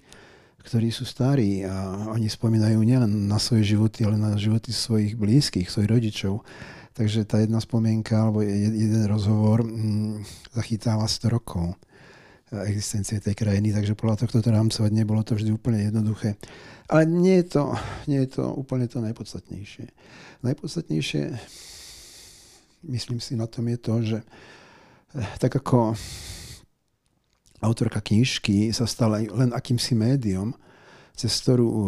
ktorí 0.68 0.92
sú 0.92 1.08
starí 1.08 1.64
a 1.64 2.12
oni 2.12 2.28
spomínajú 2.28 2.84
nielen 2.84 3.32
na 3.32 3.40
svoje 3.40 3.72
životy, 3.72 4.04
ale 4.04 4.20
na 4.20 4.36
životy 4.36 4.76
svojich 4.76 5.16
blízkych, 5.16 5.72
svojich 5.72 5.88
rodičov. 5.88 6.44
Takže 6.92 7.24
tá 7.24 7.40
jedna 7.40 7.64
spomienka 7.64 8.20
alebo 8.20 8.44
jeden 8.44 9.08
rozhovor 9.08 9.64
hm, 9.64 10.28
zachytáva 10.52 11.08
100 11.08 11.32
rokov 11.32 11.80
existencie 12.52 13.20
tej 13.20 13.36
krajiny, 13.36 13.76
takže 13.76 13.98
podľa 13.98 14.24
tohto 14.24 14.40
to 14.40 14.50
rámcovať 14.56 14.92
nebolo 14.96 15.20
to 15.24 15.36
vždy 15.36 15.52
úplne 15.52 15.84
jednoduché. 15.84 16.40
Ale 16.88 17.04
nie 17.04 17.44
je 17.44 17.60
to, 17.60 17.76
nie 18.08 18.24
je 18.24 18.40
to 18.40 18.44
úplne 18.56 18.88
to 18.88 19.04
najpodstatnejšie. 19.04 19.92
Najpodstatnejšie, 20.48 21.24
myslím 22.88 23.20
si, 23.20 23.36
na 23.36 23.52
tom 23.52 23.68
je 23.68 23.78
to, 23.78 23.94
že 24.00 24.20
eh, 24.24 25.28
tak 25.44 25.60
ako 25.60 26.00
autorka 27.60 28.00
knižky 28.00 28.72
sa 28.72 28.88
stala 28.88 29.20
len 29.20 29.52
akýmsi 29.52 30.00
médium, 30.00 30.56
cez 31.20 31.36
ktorú 31.44 31.68
eh, 31.68 31.86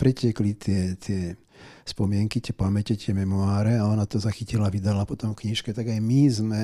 pretiekli 0.00 0.56
tie, 0.56 0.96
tie 0.96 1.36
spomienky, 1.84 2.40
tie 2.40 2.56
pamäte, 2.56 2.96
tie 2.96 3.12
memoáre 3.12 3.76
a 3.76 3.84
ona 3.84 4.08
to 4.08 4.16
zachytila, 4.16 4.72
vydala 4.72 5.04
potom 5.04 5.36
v 5.36 5.48
knižke, 5.48 5.76
tak 5.76 5.88
aj 5.88 6.00
my 6.00 6.20
sme 6.28 6.60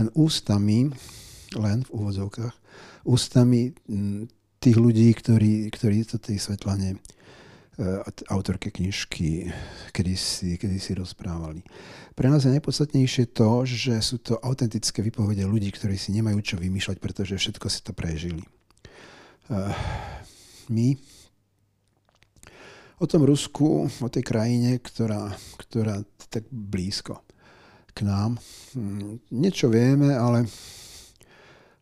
len 0.00 0.08
ústami, 0.16 0.88
len 1.56 1.78
v 1.84 1.92
úvodzovkách, 1.92 2.54
ústami 3.06 3.72
tých 4.58 4.76
ľudí, 4.76 5.08
ktorí, 5.14 5.70
ktorí 5.70 6.02
to 6.04 6.18
tej 6.18 6.42
Svetlane 6.42 6.94
e, 6.94 6.98
autorke 8.28 8.74
knižky 8.74 9.48
kedy 9.94 10.14
si, 10.78 10.92
rozprávali. 10.98 11.62
Pre 12.18 12.26
nás 12.26 12.42
je 12.42 12.54
najpodstatnejšie 12.54 13.30
to, 13.30 13.62
že 13.62 13.94
sú 14.02 14.18
to 14.18 14.34
autentické 14.42 14.98
vypovede 15.02 15.46
ľudí, 15.46 15.70
ktorí 15.70 15.94
si 15.94 16.10
nemajú 16.10 16.42
čo 16.42 16.56
vymýšľať, 16.58 16.98
pretože 16.98 17.38
všetko 17.38 17.66
si 17.70 17.80
to 17.86 17.92
prežili. 17.94 18.42
E, 18.42 18.48
my 20.74 20.98
o 22.98 23.06
tom 23.06 23.22
Rusku, 23.22 23.86
o 23.86 24.08
tej 24.10 24.26
krajine, 24.26 24.82
ktorá, 24.82 25.30
ktorá 25.54 26.02
tak 26.28 26.50
blízko 26.50 27.22
k 27.94 28.02
nám, 28.02 28.38
niečo 29.30 29.70
vieme, 29.70 30.14
ale 30.14 30.46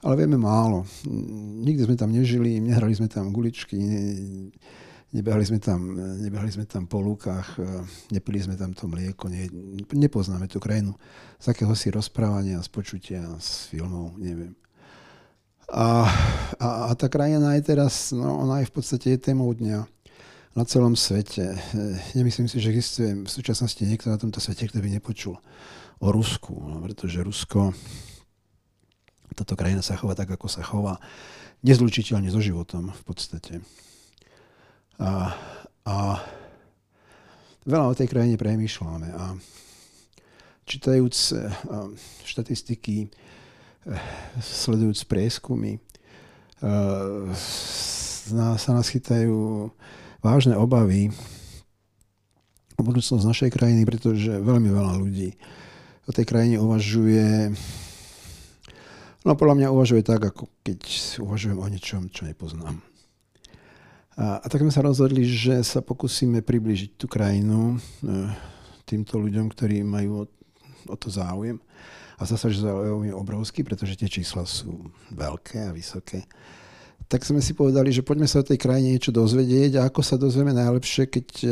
ale 0.05 0.15
vieme 0.17 0.37
málo. 0.37 0.85
Nikdy 1.65 1.83
sme 1.89 1.97
tam 1.97 2.11
nežili, 2.13 2.61
nehrali 2.61 2.93
sme 2.93 3.09
tam 3.09 3.33
guličky, 3.33 3.77
ne, 3.81 4.03
nebehali 5.17 5.45
sme 5.47 5.59
tam, 5.63 5.97
nebehali 5.97 6.53
sme 6.53 6.69
tam 6.69 6.85
po 6.85 7.01
lúkach, 7.01 7.57
nepili 8.13 8.43
sme 8.43 8.61
tam 8.61 8.77
to 8.77 8.91
mlieko, 8.91 9.33
ne, 9.33 9.49
nepoznáme 9.97 10.51
tú 10.51 10.61
krajinu 10.61 10.93
z 11.41 11.53
akého 11.53 11.73
si 11.77 11.89
rozprávania, 11.93 12.61
z 12.65 12.69
počutia, 12.69 13.23
z 13.41 13.73
filmov, 13.73 14.17
neviem. 14.21 14.57
A, 15.67 16.07
a, 16.63 16.69
a 16.89 16.91
tá 16.95 17.11
krajina 17.11 17.59
je 17.59 17.75
teraz, 17.75 18.15
no 18.15 18.39
ona 18.47 18.63
je 18.63 18.71
v 18.71 18.75
podstate 18.77 19.07
je 19.17 19.19
témou 19.19 19.51
dňa 19.51 19.83
na 20.57 20.65
celom 20.65 20.95
svete. 20.95 21.59
Nemyslím 22.15 22.49
si, 22.49 22.63
že 22.63 22.71
existuje 22.71 23.11
v 23.27 23.29
súčasnosti 23.29 23.83
niekto 23.83 24.09
na 24.09 24.17
tomto 24.17 24.39
svete, 24.39 24.71
kto 24.71 24.79
by 24.79 24.89
nepočul 24.89 25.37
o 26.01 26.09
Rusku, 26.09 26.55
no, 26.55 26.81
pretože 26.81 27.25
Rusko 27.25 27.75
táto 29.37 29.53
krajina 29.53 29.85
sa 29.85 30.01
chová 30.01 30.17
tak, 30.17 30.33
ako 30.33 30.49
sa 30.49 30.65
chová, 30.65 30.97
nezlučiteľne 31.61 32.33
so 32.33 32.41
životom 32.41 32.89
v 32.91 33.03
podstate. 33.05 33.61
A, 34.97 35.37
a 35.85 35.95
veľa 37.69 37.93
o 37.93 37.99
tej 37.99 38.09
krajine 38.09 38.41
premýšľame 38.41 39.09
a 39.13 39.37
čítajúc 40.65 41.15
e, 41.37 41.53
štatistiky, 42.25 42.97
e, 43.05 43.09
sledujúc 44.41 45.05
prieskumy, 45.05 45.77
sa 48.57 48.71
nás 48.73 48.89
chytajú 48.89 49.69
vážne 50.25 50.57
obavy 50.57 51.13
o 52.77 52.83
budúcnosť 52.83 53.29
našej 53.29 53.51
krajiny, 53.53 53.85
pretože 53.85 54.33
veľmi 54.41 54.73
veľa 54.73 54.95
ľudí 55.01 55.37
o 56.07 56.11
tej 56.15 56.25
krajine 56.25 56.57
uvažuje 56.63 57.53
No 59.27 59.35
podľa 59.35 59.59
mňa 59.59 59.75
uvažuje 59.75 60.07
tak, 60.07 60.23
ako 60.23 60.47
keď 60.63 60.87
uvažujem 61.19 61.59
o 61.59 61.67
niečom, 61.67 62.07
čo 62.15 62.31
nepoznám. 62.31 62.79
A, 64.15 64.39
a 64.39 64.47
tak 64.47 64.63
sme 64.63 64.71
sa 64.71 64.87
rozhodli, 64.87 65.27
že 65.27 65.67
sa 65.67 65.83
pokúsime 65.83 66.47
približiť 66.47 66.95
tú 66.95 67.11
krajinu 67.11 67.75
e, 67.75 67.77
týmto 68.87 69.19
ľuďom, 69.19 69.51
ktorí 69.51 69.83
majú 69.83 70.23
o, 70.23 70.25
o 70.87 70.95
to 70.95 71.11
záujem. 71.11 71.59
A 72.17 72.23
zase, 72.23 72.55
že 72.55 72.71
záujem 72.71 73.11
je 73.11 73.19
obrovský, 73.19 73.67
pretože 73.67 73.99
tie 73.99 74.07
čísla 74.07 74.47
sú 74.47 74.79
veľké 75.11 75.69
a 75.69 75.75
vysoké. 75.75 76.23
Tak 77.11 77.27
sme 77.27 77.43
si 77.43 77.51
povedali, 77.51 77.91
že 77.91 78.07
poďme 78.07 78.31
sa 78.31 78.41
o 78.41 78.47
tej 78.47 78.63
krajine 78.63 78.95
niečo 78.95 79.11
dozvedieť 79.11 79.83
a 79.83 79.91
ako 79.91 80.07
sa 80.07 80.15
dozvieme 80.15 80.55
najlepšie, 80.55 81.11
keď 81.11 81.27
e, 81.43 81.49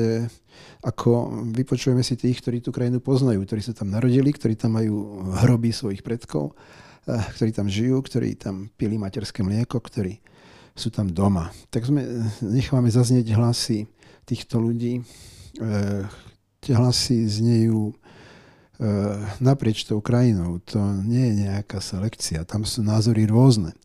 ako 0.86 1.42
vypočujeme 1.50 2.06
si 2.06 2.14
tých, 2.14 2.38
ktorí 2.38 2.62
tú 2.62 2.70
krajinu 2.70 3.02
poznajú, 3.02 3.42
ktorí 3.42 3.66
sa 3.66 3.74
tam 3.74 3.90
narodili, 3.90 4.30
ktorí 4.30 4.54
tam 4.54 4.78
majú 4.78 5.26
hroby 5.42 5.74
svojich 5.74 6.06
predkov 6.06 6.54
ktorí 7.04 7.52
tam 7.52 7.68
žijú, 7.68 8.00
ktorí 8.00 8.36
tam 8.40 8.72
pili 8.74 8.96
materské 8.96 9.44
mlieko, 9.44 9.80
ktorí 9.80 10.20
sú 10.74 10.90
tam 10.90 11.06
doma. 11.12 11.52
Tak 11.70 11.86
sme, 11.86 12.02
nechávame 12.42 12.90
zaznieť 12.90 13.36
hlasy 13.36 13.86
týchto 14.26 14.58
ľudí. 14.58 15.04
Tie 16.58 16.72
hlasy 16.74 17.28
znejú 17.28 17.94
naprieč 19.38 19.86
tou 19.86 20.02
krajinou. 20.02 20.58
To 20.74 20.80
nie 21.04 21.30
je 21.30 21.34
nejaká 21.46 21.78
selekcia. 21.78 22.42
Tam 22.48 22.66
sú 22.66 22.82
názory 22.82 23.28
rôzne. 23.28 23.76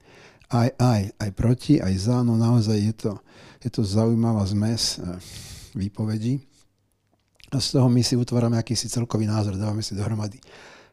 Aj, 0.50 0.74
aj, 0.82 1.14
aj 1.14 1.30
proti, 1.38 1.78
aj 1.78 1.94
za. 2.00 2.26
No 2.26 2.34
naozaj 2.40 2.78
je 2.82 2.94
to, 2.98 3.12
je 3.62 3.70
to 3.70 3.86
zaujímavá 3.86 4.42
zmes 4.50 4.98
výpovedí. 5.78 6.42
A 7.54 7.62
z 7.62 7.78
toho 7.78 7.86
my 7.86 8.02
si 8.02 8.18
utvárame 8.18 8.58
akýsi 8.58 8.90
celkový 8.90 9.30
názor, 9.30 9.58
dávame 9.58 9.82
si 9.82 9.94
dohromady 9.94 10.42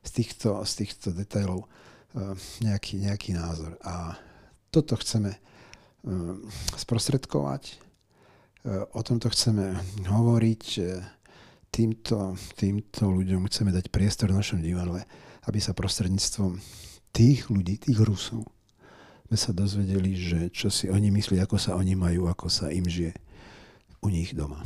z 0.05 0.11
týchto, 0.13 0.65
z 0.65 0.73
týchto 0.85 1.13
detailov 1.13 1.69
nejaký, 2.65 3.05
nejaký 3.05 3.37
názor. 3.37 3.77
A 3.85 4.17
toto 4.73 4.97
chceme 4.97 5.37
sprostredkovať, 6.79 7.77
o 8.97 9.01
tomto 9.05 9.31
chceme 9.31 9.77
hovoriť, 10.07 10.65
týmto, 11.71 12.35
týmto 12.57 13.05
ľuďom 13.13 13.47
chceme 13.47 13.71
dať 13.71 13.93
priestor 13.93 14.33
v 14.33 14.41
našom 14.41 14.65
divadle, 14.65 15.05
aby 15.45 15.59
sa 15.61 15.77
prostredníctvom 15.77 16.59
tých 17.13 17.47
ľudí, 17.53 17.79
tých 17.79 17.99
Rusov, 18.01 18.49
sme 19.27 19.39
sa 19.39 19.51
dozvedeli, 19.51 20.15
že 20.15 20.41
čo 20.55 20.71
si 20.71 20.87
oni 20.87 21.11
myslí, 21.11 21.43
ako 21.43 21.59
sa 21.59 21.75
oni 21.75 21.99
majú, 21.99 22.31
ako 22.31 22.47
sa 22.47 22.71
im 22.71 22.87
žije 22.87 23.11
u 23.99 24.09
nich 24.09 24.31
doma. 24.31 24.63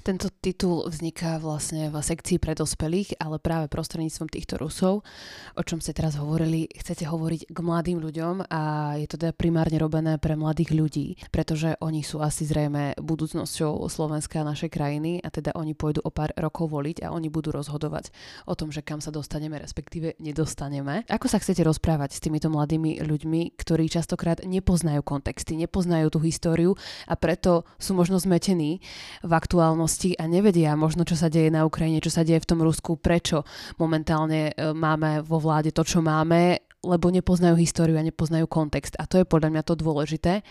Tento 0.00 0.32
titul 0.32 0.88
vzniká 0.88 1.36
vlastne 1.36 1.92
v 1.92 2.00
sekcii 2.00 2.40
pre 2.40 2.56
dospelých, 2.56 3.20
ale 3.20 3.36
práve 3.36 3.68
prostredníctvom 3.68 4.32
týchto 4.32 4.56
Rusov, 4.56 5.04
o 5.52 5.62
čom 5.62 5.84
ste 5.84 5.92
teraz 5.92 6.16
hovorili, 6.16 6.72
chcete 6.72 7.04
hovoriť 7.04 7.52
k 7.52 7.58
mladým 7.60 8.00
ľuďom 8.00 8.48
a 8.48 8.96
je 8.96 9.04
to 9.04 9.20
teda 9.20 9.36
primárne 9.36 9.76
robené 9.76 10.16
pre 10.16 10.40
mladých 10.40 10.72
ľudí, 10.72 11.20
pretože 11.28 11.76
oni 11.84 12.00
sú 12.00 12.24
asi 12.24 12.48
zrejme 12.48 12.96
budúcnosťou 12.96 13.84
Slovenska 13.92 14.40
a 14.40 14.48
našej 14.48 14.72
krajiny 14.72 15.20
a 15.20 15.28
teda 15.28 15.52
oni 15.52 15.76
pôjdu 15.76 16.00
o 16.00 16.08
pár 16.08 16.32
rokov 16.32 16.72
voliť 16.72 17.04
a 17.04 17.12
oni 17.12 17.28
budú 17.28 17.52
rozhodovať 17.52 18.08
o 18.48 18.56
tom, 18.56 18.72
že 18.72 18.80
kam 18.80 19.04
sa 19.04 19.12
dostaneme, 19.12 19.60
respektíve 19.60 20.16
nedostaneme. 20.16 21.04
Ako 21.12 21.28
sa 21.28 21.36
chcete 21.36 21.60
rozprávať 21.60 22.16
s 22.16 22.24
týmito 22.24 22.48
mladými 22.48 23.04
ľuďmi, 23.04 23.52
ktorí 23.52 23.92
častokrát 23.92 24.48
nepoznajú 24.48 25.04
kontexty, 25.04 25.60
nepoznajú 25.60 26.08
tú 26.08 26.24
históriu 26.24 26.72
a 27.04 27.20
preto 27.20 27.68
sú 27.76 27.92
možno 27.92 28.16
zmetení 28.16 28.80
v 29.20 29.32
aktuálnosti 29.36 29.89
vedomosti 29.90 30.14
a 30.14 30.30
nevedia 30.30 30.78
možno, 30.78 31.02
čo 31.02 31.18
sa 31.18 31.26
deje 31.26 31.50
na 31.50 31.66
Ukrajine, 31.66 31.98
čo 31.98 32.14
sa 32.14 32.22
deje 32.22 32.38
v 32.38 32.46
tom 32.46 32.62
Rusku, 32.62 32.94
prečo 32.94 33.42
momentálne 33.82 34.54
e, 34.54 34.70
máme 34.70 35.18
vo 35.26 35.42
vláde 35.42 35.74
to, 35.74 35.82
čo 35.82 35.98
máme, 35.98 36.62
lebo 36.86 37.10
nepoznajú 37.10 37.58
históriu 37.58 37.98
a 37.98 38.06
nepoznajú 38.06 38.46
kontext. 38.46 38.94
A 39.02 39.10
to 39.10 39.18
je 39.18 39.26
podľa 39.26 39.50
mňa 39.50 39.62
to 39.66 39.74
dôležité. 39.74 40.46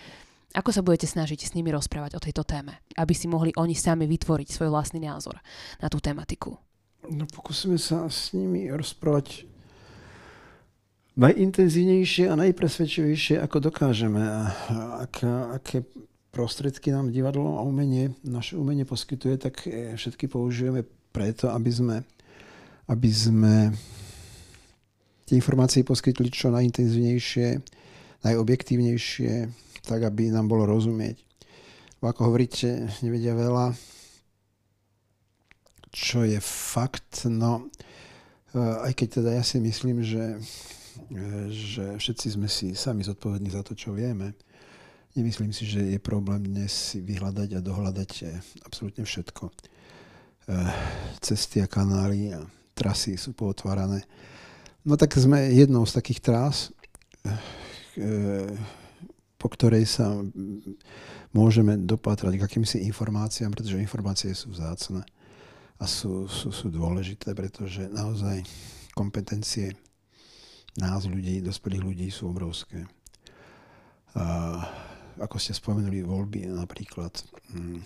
Ako 0.60 0.76
sa 0.76 0.84
budete 0.84 1.08
snažiť 1.08 1.40
s 1.40 1.54
nimi 1.56 1.72
rozprávať 1.72 2.20
o 2.20 2.24
tejto 2.24 2.44
téme, 2.44 2.84
aby 3.00 3.14
si 3.16 3.32
mohli 3.32 3.56
oni 3.56 3.78
sami 3.78 4.10
vytvoriť 4.10 4.50
svoj 4.50 4.70
vlastný 4.74 5.08
názor 5.08 5.40
na 5.80 5.88
tú 5.88 6.04
tematiku? 6.04 6.60
No 7.08 7.24
pokúsime 7.30 7.80
sa 7.80 8.12
s 8.12 8.36
nimi 8.36 8.68
rozprávať 8.68 9.48
najintenzívnejšie 11.16 12.28
a 12.28 12.36
najpresvedčivejšie, 12.36 13.40
ako 13.40 13.72
dokážeme. 13.72 14.20
A 14.20 14.40
ak, 15.08 15.24
aké 15.64 15.78
prostriedky 16.30 16.94
nám 16.94 17.10
divadlo 17.10 17.58
a 17.58 17.66
umenie, 17.66 18.14
naše 18.22 18.54
umenie 18.58 18.86
poskytuje, 18.86 19.36
tak 19.42 19.66
e, 19.66 19.98
všetky 19.98 20.30
použijeme 20.30 20.86
preto, 21.10 21.50
aby 21.50 21.72
sme, 21.74 21.98
aby 22.86 23.10
sme 23.10 23.74
tie 25.26 25.36
informácie 25.38 25.82
poskytli 25.82 26.30
čo 26.30 26.54
najintenzívnejšie, 26.54 27.48
najobjektívnejšie, 28.26 29.34
tak 29.86 30.06
aby 30.06 30.30
nám 30.30 30.46
bolo 30.46 30.70
rozumieť. 30.70 31.18
Ako 32.00 32.32
hovoríte, 32.32 32.88
nevedia 33.04 33.36
veľa. 33.36 33.76
Čo 35.92 36.24
je 36.24 36.40
fakt? 36.40 37.26
No, 37.26 37.68
e, 38.54 38.62
aj 38.62 38.94
keď 38.94 39.08
teda 39.20 39.30
ja 39.34 39.44
si 39.44 39.58
myslím, 39.58 40.06
že, 40.06 40.38
e, 41.10 41.50
že 41.50 41.98
všetci 41.98 42.28
sme 42.38 42.46
si 42.46 42.78
sami 42.78 43.02
zodpovední 43.02 43.50
za 43.50 43.66
to, 43.66 43.74
čo 43.74 43.98
vieme, 43.98 44.38
Nemyslím 45.18 45.50
si, 45.50 45.66
že 45.66 45.82
je 45.82 45.98
problém 45.98 46.46
dnes 46.46 46.94
vyhľadať 46.94 47.58
a 47.58 47.66
dohľadať 47.66 48.12
eh, 48.30 48.38
absolútne 48.62 49.02
všetko. 49.02 49.50
Eh, 49.50 50.74
cesty 51.18 51.66
a 51.66 51.68
kanály 51.68 52.38
a 52.38 52.46
trasy 52.78 53.18
sú 53.18 53.34
pootvárané. 53.34 54.06
No 54.86 55.02
tak 55.02 55.18
sme 55.18 55.50
jednou 55.50 55.82
z 55.90 55.98
takých 55.98 56.22
trás, 56.22 56.56
eh, 57.26 58.54
po 59.42 59.50
ktorej 59.50 59.90
sa 59.90 60.14
môžeme 61.34 61.74
dopatrať 61.74 62.38
k 62.38 62.46
akýmsi 62.46 62.78
informáciám, 62.86 63.50
pretože 63.50 63.82
informácie 63.82 64.30
sú 64.38 64.54
vzácne 64.54 65.02
a 65.82 65.86
sú, 65.90 66.30
sú, 66.30 66.54
sú 66.54 66.70
dôležité, 66.70 67.34
pretože 67.34 67.90
naozaj 67.90 68.46
kompetencie 68.94 69.74
nás 70.78 71.10
ľudí, 71.10 71.42
dospelých 71.42 71.82
ľudí 71.82 72.08
sú 72.14 72.30
obrovské. 72.30 72.86
A 74.14 74.66
ako 75.20 75.36
ste 75.38 75.54
spomenuli, 75.54 76.02
voľby 76.02 76.48
napríklad 76.48 77.12
hm, 77.52 77.84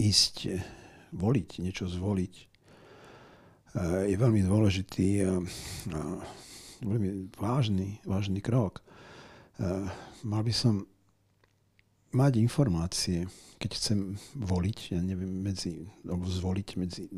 ísť 0.00 0.36
voliť, 1.12 1.48
niečo 1.60 1.86
zvoliť, 1.86 2.34
eh, 2.34 4.10
je 4.10 4.16
veľmi 4.16 4.42
dôležitý 4.42 5.08
a 5.28 6.00
veľmi 6.82 7.30
vážny, 7.38 8.02
vážny 8.02 8.40
krok. 8.40 8.80
Eh, 9.60 9.86
mal 10.24 10.42
by 10.42 10.54
som 10.54 10.88
mať 12.12 12.32
informácie, 12.40 13.24
keď 13.56 13.70
chcem 13.78 13.98
voliť, 14.36 14.78
ja 14.92 15.00
neviem, 15.00 15.32
medzi, 15.32 15.88
alebo 16.04 16.28
zvoliť 16.28 16.68
medzi 16.76 17.08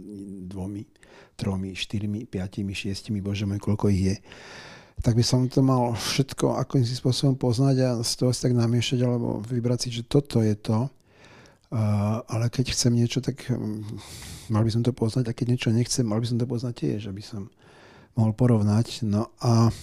dvomi, 0.46 0.86
tromi, 1.34 1.74
štyrmi, 1.74 2.30
piatimi, 2.30 2.70
šiestimi, 2.70 3.18
bože 3.18 3.48
môj, 3.48 3.58
koľko 3.58 3.90
ich 3.90 4.02
je, 4.12 4.16
tak 5.02 5.18
by 5.18 5.24
som 5.26 5.50
to 5.50 5.60
mal 5.64 5.96
všetko 5.96 6.54
akým 6.60 6.86
si 6.86 6.94
spôsobom 6.94 7.34
poznať 7.34 7.76
a 7.82 7.90
z 8.00 8.12
toho 8.14 8.30
si 8.30 8.40
tak 8.46 8.54
namiešať 8.54 8.98
alebo 9.02 9.42
vybrať 9.42 9.78
si, 9.86 9.88
že 9.90 10.06
toto 10.06 10.38
je 10.44 10.54
to. 10.54 10.86
Uh, 11.74 12.22
ale 12.30 12.46
keď 12.54 12.70
chcem 12.70 12.94
niečo, 12.94 13.18
tak 13.18 13.50
um, 13.50 13.82
mal 14.46 14.62
by 14.62 14.70
som 14.70 14.86
to 14.86 14.94
poznať 14.94 15.26
a 15.26 15.34
keď 15.34 15.46
niečo 15.50 15.70
nechcem, 15.74 16.06
mal 16.06 16.22
by 16.22 16.28
som 16.30 16.38
to 16.38 16.46
poznať 16.46 16.74
tiež, 16.86 17.00
aby 17.10 17.18
som 17.18 17.50
mohol 18.14 18.30
porovnať. 18.30 19.02
No 19.02 19.34
a 19.42 19.74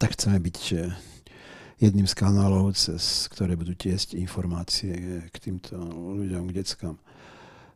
tak 0.00 0.16
chceme 0.16 0.40
byť 0.40 0.58
jedným 1.76 2.08
z 2.08 2.14
kanálov, 2.16 2.72
cez 2.72 3.28
ktoré 3.28 3.60
budú 3.60 3.76
tiesť 3.76 4.16
informácie 4.16 5.28
k 5.28 5.36
týmto 5.36 5.76
ľuďom, 6.16 6.48
k 6.48 6.56
deckám. 6.64 6.96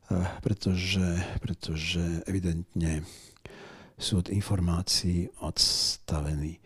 Uh, 0.08 0.24
pretože, 0.40 1.20
pretože 1.44 2.24
evidentne 2.24 3.04
sú 4.00 4.24
od 4.24 4.32
informácií 4.32 5.28
odstavení 5.44 6.56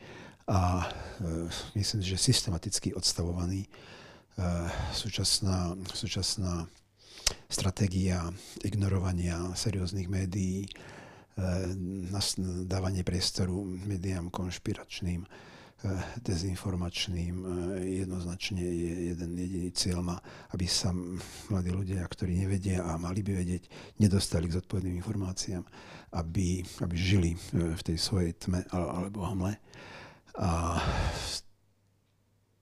a 0.47 0.87
e, 0.87 1.51
myslím, 1.75 2.01
že 2.03 2.14
systematicky 2.14 2.94
odstavovaní. 2.94 3.66
E, 3.66 3.70
súčasná, 4.94 5.75
súčasná 5.90 6.70
stratégia 7.51 8.31
ignorovania 8.62 9.51
serióznych 9.59 10.07
médií, 10.07 10.62
e, 10.62 10.70
dávanie 12.70 13.03
priestoru 13.03 13.66
médiám 13.66 14.31
konšpiračným, 14.31 15.27
dezinformačným. 16.25 17.35
Eh, 17.35 17.49
jednoznačne 18.05 18.62
je 18.64 18.92
jeden 19.12 19.31
jediný 19.37 19.68
cieľ 19.77 20.01
má, 20.01 20.16
aby 20.57 20.64
sa 20.64 20.90
mladí 21.53 21.70
ľudia, 21.70 22.05
ktorí 22.05 22.40
nevedia 22.40 22.83
a 22.85 22.97
mali 22.97 23.20
by 23.20 23.33
vedieť, 23.44 23.68
nedostali 24.01 24.49
k 24.49 24.57
zodpovedným 24.61 24.99
informáciám, 24.99 25.64
aby, 26.16 26.64
aby 26.81 26.94
žili 26.97 27.33
eh, 27.37 27.77
v 27.77 27.83
tej 27.85 27.97
svojej 28.01 28.33
tme 28.37 28.64
alebo 28.73 29.25
hamle. 29.29 29.61
A 30.35 30.83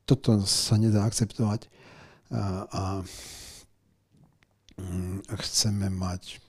toto 0.05 0.45
sa 0.45 0.77
nedá 0.77 1.09
akceptovať 1.09 1.73
a, 2.29 2.69
a, 2.69 2.85
mm, 4.77 5.25
a 5.25 5.35
chceme 5.41 5.89
mať 5.89 6.43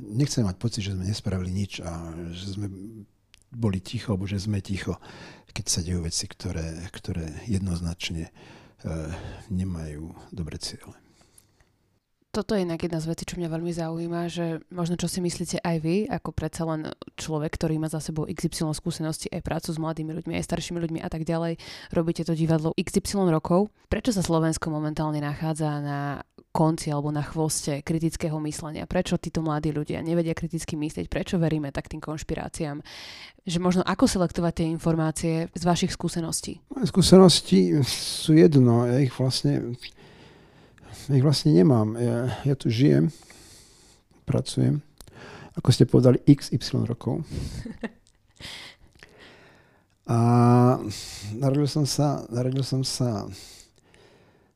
nechceme 0.00 0.48
mať 0.48 0.56
pocit, 0.56 0.80
že 0.80 0.96
sme 0.96 1.04
nespravili 1.04 1.52
nič 1.52 1.84
a 1.84 2.16
že 2.32 2.56
sme 2.56 2.66
boli 3.54 3.80
ticho, 3.80 4.14
alebo 4.14 4.26
že 4.26 4.42
sme 4.42 4.60
ticho, 4.60 4.98
keď 5.54 5.64
sa 5.70 5.80
dejú 5.80 6.02
veci, 6.02 6.26
ktoré, 6.26 6.90
ktoré 6.90 7.46
jednoznačne 7.46 8.28
e, 8.28 8.32
nemajú 9.48 10.10
dobre 10.34 10.58
ciele. 10.58 10.94
Toto 12.34 12.58
je 12.58 12.66
inak 12.66 12.82
jedna 12.82 12.98
z 12.98 13.14
vecí, 13.14 13.22
čo 13.22 13.38
mňa 13.38 13.46
veľmi 13.46 13.70
zaujíma, 13.70 14.26
že 14.26 14.58
možno 14.74 14.98
čo 14.98 15.06
si 15.06 15.22
myslíte 15.22 15.62
aj 15.62 15.76
vy, 15.78 16.10
ako 16.10 16.34
predsa 16.34 16.66
len 16.66 16.90
človek, 17.14 17.54
ktorý 17.54 17.78
má 17.78 17.86
za 17.86 18.02
sebou 18.02 18.26
XY 18.26 18.74
skúsenosti, 18.74 19.30
aj 19.30 19.46
prácu 19.46 19.70
s 19.70 19.78
mladými 19.78 20.10
ľuďmi, 20.18 20.34
aj 20.34 20.46
staršími 20.50 20.82
ľuďmi 20.82 20.98
a 20.98 21.06
tak 21.06 21.22
ďalej, 21.22 21.62
robíte 21.94 22.26
to 22.26 22.34
divadlo 22.34 22.74
XY 22.74 23.30
rokov. 23.30 23.70
Prečo 23.86 24.10
sa 24.10 24.18
Slovensko 24.18 24.66
momentálne 24.66 25.22
nachádza 25.22 25.78
na 25.78 26.26
konci 26.54 26.94
alebo 26.94 27.10
na 27.10 27.26
chvoste 27.26 27.82
kritického 27.82 28.38
myslenia. 28.46 28.86
Prečo 28.86 29.18
títo 29.18 29.42
mladí 29.42 29.74
ľudia 29.74 29.98
nevedia 30.06 30.38
kriticky 30.38 30.78
myslieť? 30.78 31.10
Prečo 31.10 31.42
veríme 31.42 31.74
tak 31.74 31.90
tým 31.90 31.98
konšpiráciám? 31.98 32.78
Že 33.42 33.58
možno 33.58 33.82
ako 33.82 34.06
selektovať 34.06 34.62
tie 34.62 34.66
informácie 34.70 35.34
z 35.50 35.62
vašich 35.66 35.90
skúseností? 35.90 36.62
Moje 36.70 36.94
skúsenosti 36.94 37.82
sú 37.82 38.38
jedno. 38.38 38.86
Ja 38.86 39.02
ich 39.02 39.10
vlastne, 39.10 39.74
ja 41.10 41.14
ich 41.18 41.26
vlastne 41.26 41.50
nemám. 41.50 41.98
Ja, 41.98 42.38
ja 42.46 42.54
tu 42.54 42.70
žijem, 42.70 43.10
pracujem. 44.22 44.78
Ako 45.58 45.74
ste 45.74 45.90
povedali, 45.90 46.22
XY 46.22 46.86
rokov. 46.86 47.26
A 50.04 50.18
narodil 51.32 51.64
som 51.64 51.88
sa, 51.88 52.28
narodil 52.28 52.60
som 52.60 52.84
sa 52.84 53.24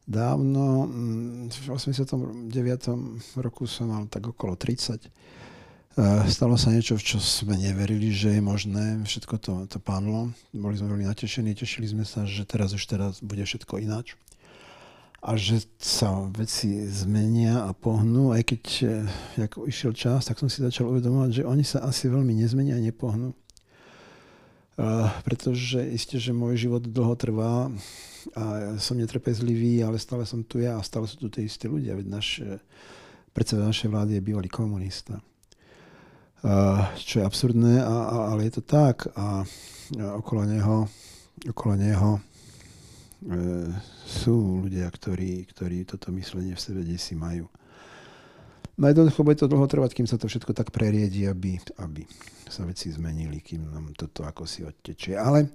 dávno, 0.08 0.88
mm, 0.88 1.52
v 1.52 1.68
89. 1.68 3.36
roku 3.36 3.68
som 3.68 3.92
mal 3.92 4.08
tak 4.08 4.24
okolo 4.24 4.56
30. 4.56 5.12
Stalo 6.30 6.54
sa 6.54 6.70
niečo, 6.70 6.94
v 6.94 7.02
čo 7.02 7.18
sme 7.18 7.58
neverili, 7.58 8.14
že 8.14 8.38
je 8.38 8.42
možné. 8.42 9.02
Všetko 9.02 9.34
to, 9.42 9.52
to 9.66 9.82
padlo. 9.82 10.30
Boli 10.54 10.78
sme 10.78 10.94
veľmi 10.94 11.10
natešení, 11.10 11.58
tešili 11.58 11.90
sme 11.90 12.06
sa, 12.06 12.22
že 12.22 12.46
teraz 12.46 12.70
už 12.70 12.86
teraz 12.86 13.18
bude 13.18 13.42
všetko 13.42 13.82
ináč. 13.82 14.14
A 15.18 15.34
že 15.34 15.66
sa 15.82 16.14
veci 16.30 16.86
zmenia 16.86 17.66
a 17.66 17.74
pohnú, 17.74 18.30
aj 18.30 18.42
keď 18.46 18.62
eh, 18.86 19.42
ako 19.50 19.66
išiel 19.66 19.90
čas, 19.90 20.30
tak 20.30 20.38
som 20.38 20.46
si 20.46 20.62
začal 20.62 20.86
uvedomovať, 20.86 21.42
že 21.42 21.48
oni 21.50 21.66
sa 21.66 21.82
asi 21.82 22.06
veľmi 22.06 22.30
nezmenia 22.30 22.78
a 22.78 22.84
nepohnú 22.86 23.34
pretože 25.26 25.82
isté, 25.90 26.22
že 26.22 26.30
môj 26.30 26.54
život 26.68 26.86
dlho 26.86 27.18
trvá 27.18 27.66
a 28.38 28.44
som 28.78 28.94
netrpezlivý, 28.94 29.82
ale 29.82 29.98
stále 29.98 30.22
som 30.22 30.46
tu 30.46 30.62
ja 30.62 30.78
a 30.78 30.86
stále 30.86 31.10
sú 31.10 31.18
tu 31.18 31.26
tie 31.26 31.46
isté 31.46 31.66
ľudia. 31.66 31.98
Veď 31.98 32.06
náš 32.06 32.38
predseda 33.38 33.66
našej 33.66 33.90
vlády 33.90 34.18
je 34.18 34.26
bývalý 34.26 34.50
komunista. 34.50 35.22
čo 36.98 37.14
je 37.18 37.24
absurdné, 37.26 37.82
ale 37.82 38.46
je 38.46 38.52
to 38.58 38.62
tak. 38.62 39.06
A, 39.14 39.42
a 39.98 40.04
okolo 40.18 40.42
neho, 40.46 40.86
okolo 41.46 41.74
neho 41.78 42.18
e, 42.18 42.20
sú 44.06 44.66
ľudia, 44.66 44.90
ktorí, 44.90 45.46
ktorí 45.54 45.86
toto 45.86 46.10
myslenie 46.14 46.54
v 46.54 46.62
sebe 46.62 46.82
desi 46.86 47.18
majú. 47.18 47.50
No 48.78 48.86
jednoducho 48.86 49.26
bude 49.26 49.42
to 49.42 49.50
dlho 49.50 49.66
trvať, 49.66 49.90
kým 49.90 50.06
sa 50.06 50.14
to 50.14 50.30
všetko 50.30 50.54
tak 50.54 50.70
preriedi, 50.70 51.26
aby, 51.26 51.58
aby 51.82 52.06
sa 52.46 52.62
veci 52.62 52.94
zmenili, 52.94 53.42
kým 53.42 53.66
nám 53.66 53.90
toto 53.98 54.22
ako 54.22 54.46
si 54.46 54.62
odtečie. 54.62 55.18
Ale 55.18 55.50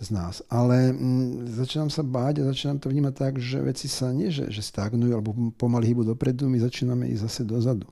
z 0.00 0.08
nás. 0.10 0.42
Ale 0.50 0.90
m, 0.90 1.46
mm, 1.46 1.60
začínam 1.60 1.92
sa 1.92 2.02
báť 2.02 2.42
a 2.42 2.50
začínam 2.50 2.82
to 2.82 2.90
vnímať 2.90 3.14
tak, 3.14 3.32
že 3.38 3.60
veci 3.60 3.86
sa 3.86 4.10
nie, 4.10 4.32
že, 4.32 4.50
že 4.50 4.64
stagnujú 4.64 5.12
alebo 5.12 5.30
pomaly 5.54 5.92
hýbu 5.92 6.02
dopredu, 6.02 6.48
my 6.48 6.58
začíname 6.58 7.06
ísť 7.12 7.22
zase 7.28 7.42
dozadu. 7.46 7.86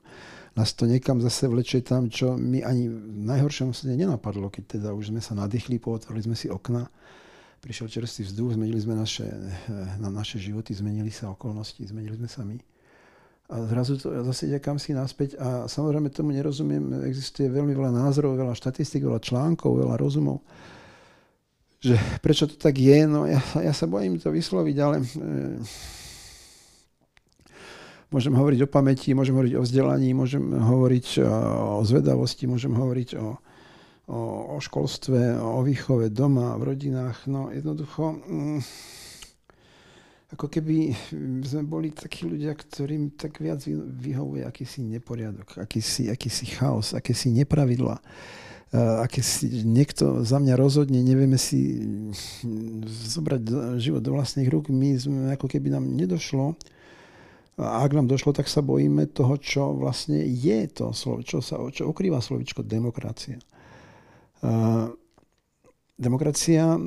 Nás 0.56 0.74
to 0.74 0.90
niekam 0.90 1.22
zase 1.22 1.46
vlečie 1.46 1.84
tam, 1.84 2.10
čo 2.10 2.34
mi 2.34 2.64
ani 2.64 2.90
v 2.90 3.22
najhoršom 3.30 3.70
svete 3.70 3.94
nenapadlo, 3.94 4.50
keď 4.50 4.80
teda 4.80 4.88
už 4.90 5.14
sme 5.14 5.22
sa 5.22 5.38
nadýchli, 5.38 5.78
pootvorili 5.78 6.26
sme 6.26 6.34
si 6.34 6.50
okna, 6.50 6.90
prišiel 7.62 7.86
čerstvý 7.86 8.26
vzduch, 8.26 8.50
zmenili 8.58 8.80
sme 8.82 8.98
naše, 8.98 9.28
eh, 9.28 10.00
na 10.02 10.10
naše 10.10 10.40
životy, 10.42 10.74
zmenili 10.74 11.12
sa 11.12 11.30
okolnosti, 11.30 11.78
zmenili 11.78 12.18
sme 12.18 12.26
sa 12.26 12.42
my 12.42 12.58
a 13.48 13.64
zrazu 13.64 13.96
to 13.96 14.12
zase 14.28 14.44
ide 14.44 14.61
kam 14.61 14.76
si 14.76 14.92
naspäť 14.92 15.40
a 15.40 15.64
samozrejme 15.64 16.12
tomu 16.12 16.37
nerozumiem, 16.37 17.08
existuje 17.08 17.48
veľmi 17.48 17.72
veľa 17.72 17.96
názorov, 17.96 18.37
veľa 18.37 18.52
štatistik, 18.52 19.00
veľa 19.00 19.24
článkov, 19.24 19.80
veľa 19.80 19.96
rozumov, 19.96 20.44
že 21.80 21.96
prečo 22.20 22.44
to 22.44 22.61
tak 22.61 22.76
je, 22.76 23.08
no 23.08 23.24
ja, 23.24 23.40
ja 23.56 23.72
sa 23.72 23.88
bojím 23.88 24.20
to 24.20 24.28
vysloviť, 24.28 24.76
ale 24.84 24.96
e, 25.00 25.04
môžem 28.12 28.37
hovoriť 28.37 28.61
o 28.64 28.68
pamäti, 28.68 29.16
môžem 29.16 29.32
hovoriť 29.32 29.54
o 29.56 29.64
vzdelaní, 29.64 30.12
môžem 30.12 30.44
hovoriť 30.44 31.24
o, 31.24 31.80
o 31.80 31.82
zvedavosti, 31.88 32.44
môžem 32.44 32.76
hovoriť 32.76 33.16
o, 33.16 33.32
o, 34.12 34.20
o 34.52 34.56
školstve, 34.61 35.40
o 35.40 35.64
výchove 35.64 36.12
doma, 36.12 36.52
v 36.61 36.76
rodinách, 36.76 37.24
no 37.24 37.48
jednoducho... 37.48 38.20
Mm, 38.28 38.61
ako 40.28 40.46
keby 40.52 40.92
sme 41.40 41.62
boli 41.64 41.88
takí 41.88 42.28
ľudia, 42.28 42.52
ktorým 42.52 43.16
tak 43.16 43.40
viac 43.40 43.64
vyhovuje 43.64 44.44
akýsi 44.44 44.84
neporiadok, 44.84 45.56
akýsi, 45.56 46.12
akýsi 46.12 46.44
chaos, 46.52 46.92
akési 46.92 47.32
nepravidla. 47.32 47.96
Aké 49.00 49.24
si 49.24 49.64
niekto 49.64 50.20
za 50.28 50.36
mňa 50.36 50.52
rozhodne, 50.60 51.00
nevieme 51.00 51.40
si 51.40 51.80
zobrať 52.84 53.40
život 53.80 54.04
do 54.04 54.12
vlastných 54.12 54.52
rúk, 54.52 54.68
my 54.68 54.92
sme 55.00 55.32
ako 55.32 55.48
keby 55.48 55.72
nám 55.72 55.88
nedošlo, 55.88 56.52
a 57.58 57.82
ak 57.82 57.90
nám 57.90 58.06
došlo, 58.06 58.30
tak 58.36 58.46
sa 58.46 58.62
bojíme 58.62 59.10
toho, 59.10 59.34
čo 59.40 59.74
vlastne 59.74 60.22
je 60.22 60.68
to 60.70 60.94
čo, 61.26 61.42
sa, 61.42 61.58
čo 61.74 61.90
ukrýva 61.90 62.22
slovičko 62.22 62.62
demokracia. 62.62 63.42
Demokracia 65.98 66.78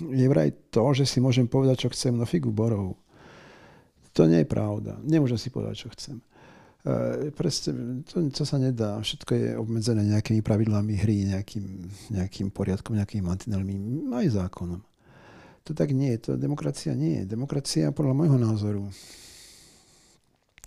je 0.00 0.26
vraj 0.28 0.52
to, 0.70 0.84
že 0.92 1.08
si 1.08 1.18
môžem 1.22 1.48
povedať, 1.48 1.86
čo 1.86 1.92
chcem, 1.92 2.16
no 2.16 2.28
figu 2.28 2.52
borov. 2.52 2.96
To 4.16 4.24
nie 4.24 4.42
je 4.42 4.48
pravda. 4.48 4.96
Nemôžem 5.04 5.36
si 5.36 5.52
povedať, 5.52 5.86
čo 5.86 5.88
chcem. 5.92 6.16
E, 6.86 7.28
Preste, 7.36 7.74
to, 8.08 8.24
to 8.32 8.42
sa 8.48 8.56
nedá. 8.56 8.96
Všetko 8.96 9.32
je 9.36 9.48
obmedzené 9.60 10.08
nejakými 10.08 10.40
pravidlami 10.40 10.96
hry, 10.96 11.28
nejakým, 11.36 11.64
nejakým 12.16 12.48
poriadkom, 12.48 12.96
nejakými 12.96 13.20
mantinelmi, 13.20 13.74
aj 14.16 14.40
zákonom. 14.40 14.80
To 15.66 15.70
tak 15.74 15.92
nie 15.92 16.14
je. 16.16 16.30
To 16.30 16.40
demokracia 16.40 16.96
nie 16.96 17.22
je. 17.22 17.28
Demokracia 17.28 17.92
podľa 17.92 18.14
môjho 18.14 18.38
názoru 18.40 18.88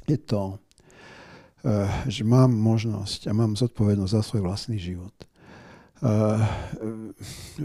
je 0.09 0.17
to, 0.17 0.57
e, 1.63 1.89
že 2.09 2.25
mám 2.25 2.53
možnosť 2.53 3.29
a 3.29 3.33
mám 3.33 3.53
zodpovednosť 3.53 4.13
za 4.13 4.21
svoj 4.25 4.41
vlastný 4.45 4.77
život. 4.81 5.13
E, 5.21 5.25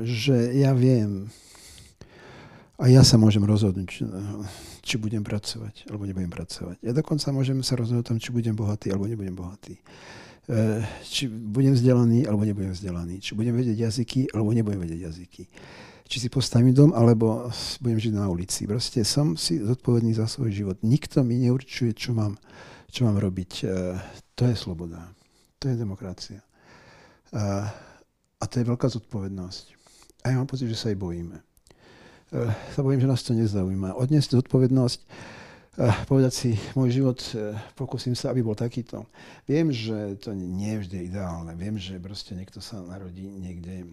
že 0.04 0.52
ja 0.54 0.76
viem, 0.76 1.32
a 2.74 2.90
ja 2.90 3.06
sa 3.06 3.14
môžem 3.14 3.46
rozhodnúť, 3.46 4.02
či 4.82 4.94
budem 4.98 5.22
pracovať, 5.22 5.86
alebo 5.86 6.10
nebudem 6.10 6.30
pracovať. 6.30 6.82
Ja 6.82 6.90
dokonca 6.90 7.30
môžem 7.30 7.62
sa 7.62 7.78
rozhodnúť 7.78 8.06
tom, 8.10 8.18
či 8.18 8.34
budem 8.34 8.58
bohatý, 8.58 8.90
alebo 8.90 9.06
nebudem 9.06 9.30
bohatý. 9.30 9.78
E, 9.78 10.82
či 11.06 11.30
budem 11.30 11.78
vzdelaný, 11.78 12.26
alebo 12.26 12.42
nebudem 12.42 12.74
vzdelaný. 12.74 13.22
Či 13.22 13.38
budem 13.38 13.54
vedieť 13.54 13.78
jazyky, 13.78 14.34
alebo 14.34 14.50
nebudem 14.50 14.82
vedieť 14.82 15.00
jazyky. 15.06 15.42
Či 16.04 16.16
si 16.18 16.28
postavím 16.28 16.74
dom, 16.74 16.90
alebo 16.90 17.46
budem 17.78 18.10
žiť 18.10 18.12
na 18.18 18.26
ulici. 18.26 18.66
Proste 18.66 19.06
som 19.06 19.38
si 19.38 19.62
zodpovedný 19.62 20.10
za 20.18 20.26
svoj 20.26 20.50
život. 20.50 20.76
Nikto 20.82 21.22
mi 21.22 21.38
neurčuje, 21.46 21.94
čo 21.94 22.10
mám, 22.10 22.34
čo 22.90 23.06
mám 23.06 23.22
robiť. 23.22 23.52
E, 23.62 23.66
to 24.34 24.50
je 24.50 24.56
sloboda. 24.58 25.14
To 25.62 25.70
je 25.70 25.78
demokracia. 25.78 26.42
A 27.34 28.44
to 28.46 28.54
je 28.60 28.68
veľká 28.68 28.86
zodpovednosť. 28.90 29.64
A 30.26 30.34
ja 30.34 30.38
mám 30.38 30.46
pocit, 30.46 30.68
že 30.70 30.78
sa 30.78 30.90
jej 30.90 30.98
bojíme. 30.98 31.53
Eh, 32.32 32.50
sa 32.72 32.80
bojím, 32.80 33.04
že 33.04 33.10
nás 33.10 33.22
to 33.22 33.36
nezaujíma. 33.36 34.00
Odniesť 34.00 34.40
zodpovednosť, 34.40 35.00
eh, 35.04 35.92
povedať 36.08 36.32
si, 36.32 36.50
môj 36.72 36.90
život, 36.96 37.20
eh, 37.36 37.52
pokúsim 37.76 38.16
sa, 38.16 38.32
aby 38.32 38.40
bol 38.40 38.56
takýto. 38.56 39.04
Viem, 39.44 39.68
že 39.68 40.16
to 40.16 40.32
nie 40.32 40.72
je 40.74 40.80
vždy 40.88 40.98
ideálne. 41.12 41.52
Viem, 41.52 41.76
že 41.76 42.00
proste 42.00 42.32
niekto 42.32 42.64
sa 42.64 42.80
narodí 42.80 43.28
niekde 43.28 43.92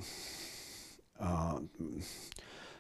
a 1.22 1.62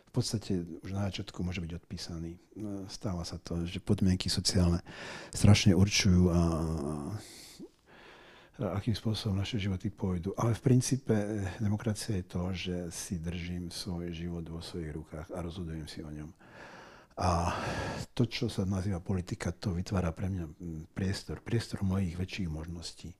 v 0.01 0.11
podstate 0.11 0.65
už 0.81 0.89
na 0.97 1.05
začiatku 1.07 1.45
môže 1.45 1.61
byť 1.61 1.77
odpísaný. 1.77 2.41
Stáva 2.89 3.21
sa 3.21 3.37
to, 3.37 3.69
že 3.69 3.77
podmienky 3.77 4.33
sociálne 4.33 4.81
strašne 5.29 5.77
určujú 5.77 6.33
a 6.33 6.39
akým 8.59 8.93
spôsobom 8.93 9.39
naše 9.39 9.55
životy 9.57 9.87
pôjdu. 9.87 10.35
Ale 10.35 10.51
v 10.53 10.61
princípe 10.61 11.13
eh, 11.15 11.47
demokracia 11.63 12.19
je 12.19 12.25
to, 12.27 12.41
že 12.51 12.75
si 12.91 13.17
držím 13.17 13.71
svoj 13.71 14.11
život 14.11 14.43
vo 14.45 14.59
svojich 14.59 14.91
rukách 14.91 15.27
a 15.31 15.37
rozhodujem 15.39 15.87
si 15.87 16.03
o 16.03 16.11
ňom. 16.11 16.29
A 17.21 17.53
to, 18.17 18.25
čo 18.25 18.49
sa 18.49 18.65
nazýva 18.65 18.97
politika, 19.03 19.53
to 19.53 19.77
vytvára 19.77 20.09
pre 20.15 20.31
mňa 20.31 20.45
priestor, 20.95 21.43
priestor 21.43 21.83
mojich 21.85 22.17
väčších 22.17 22.49
možností. 22.49 23.13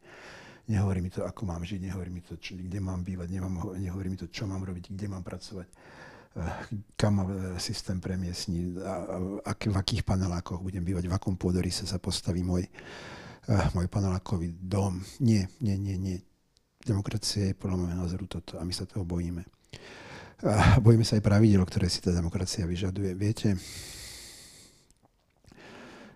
Nehovorí 0.72 1.04
mi 1.04 1.12
to, 1.12 1.28
ako 1.28 1.44
mám 1.46 1.62
žiť, 1.67 1.91
nehovorí 1.91 2.10
mi 2.10 2.24
to, 2.24 2.39
čo, 2.39 2.56
kde 2.56 2.80
mám 2.80 3.04
bývať, 3.04 3.28
nemám, 3.30 3.76
nehovorí 3.78 4.08
mi 4.10 4.17
to, 4.17 4.32
čo 4.32 4.48
mám 4.48 4.63
robiť, 4.63 4.96
kde 4.96 5.06
mám 5.12 5.22
pracovať, 5.22 5.67
eh, 5.67 6.54
kam 6.96 7.13
ma 7.20 7.26
systém 7.60 8.00
premiesní, 8.00 8.80
a, 8.82 8.94
a, 8.94 9.15
a 9.48 9.52
v 9.54 9.78
akých 9.78 10.04
panelákoch 10.08 10.63
budem 10.63 10.82
bývať, 10.82 11.06
v 11.06 11.15
akom 11.15 11.36
pôdorise 11.36 11.84
sa 11.86 12.00
postaví 12.00 12.41
môj, 12.41 12.65
môj 13.74 13.88
panelákový 13.90 14.54
dom. 14.58 15.02
Nie, 15.18 15.50
nie, 15.62 15.78
nie, 15.78 15.98
nie. 15.98 16.18
Demokracia 16.82 17.54
je 17.54 17.58
podľa 17.58 17.78
môjho 17.78 17.98
názoru 17.98 18.26
toto 18.26 18.58
a 18.58 18.66
my 18.66 18.74
sa 18.74 18.90
toho 18.90 19.06
bojíme. 19.06 19.46
Uh, 20.42 20.82
bojíme 20.82 21.06
sa 21.06 21.18
aj 21.18 21.26
pravidel, 21.26 21.62
ktoré 21.62 21.86
si 21.86 22.02
tá 22.02 22.10
demokracia 22.10 22.66
vyžaduje. 22.66 23.14
Viete, 23.14 23.54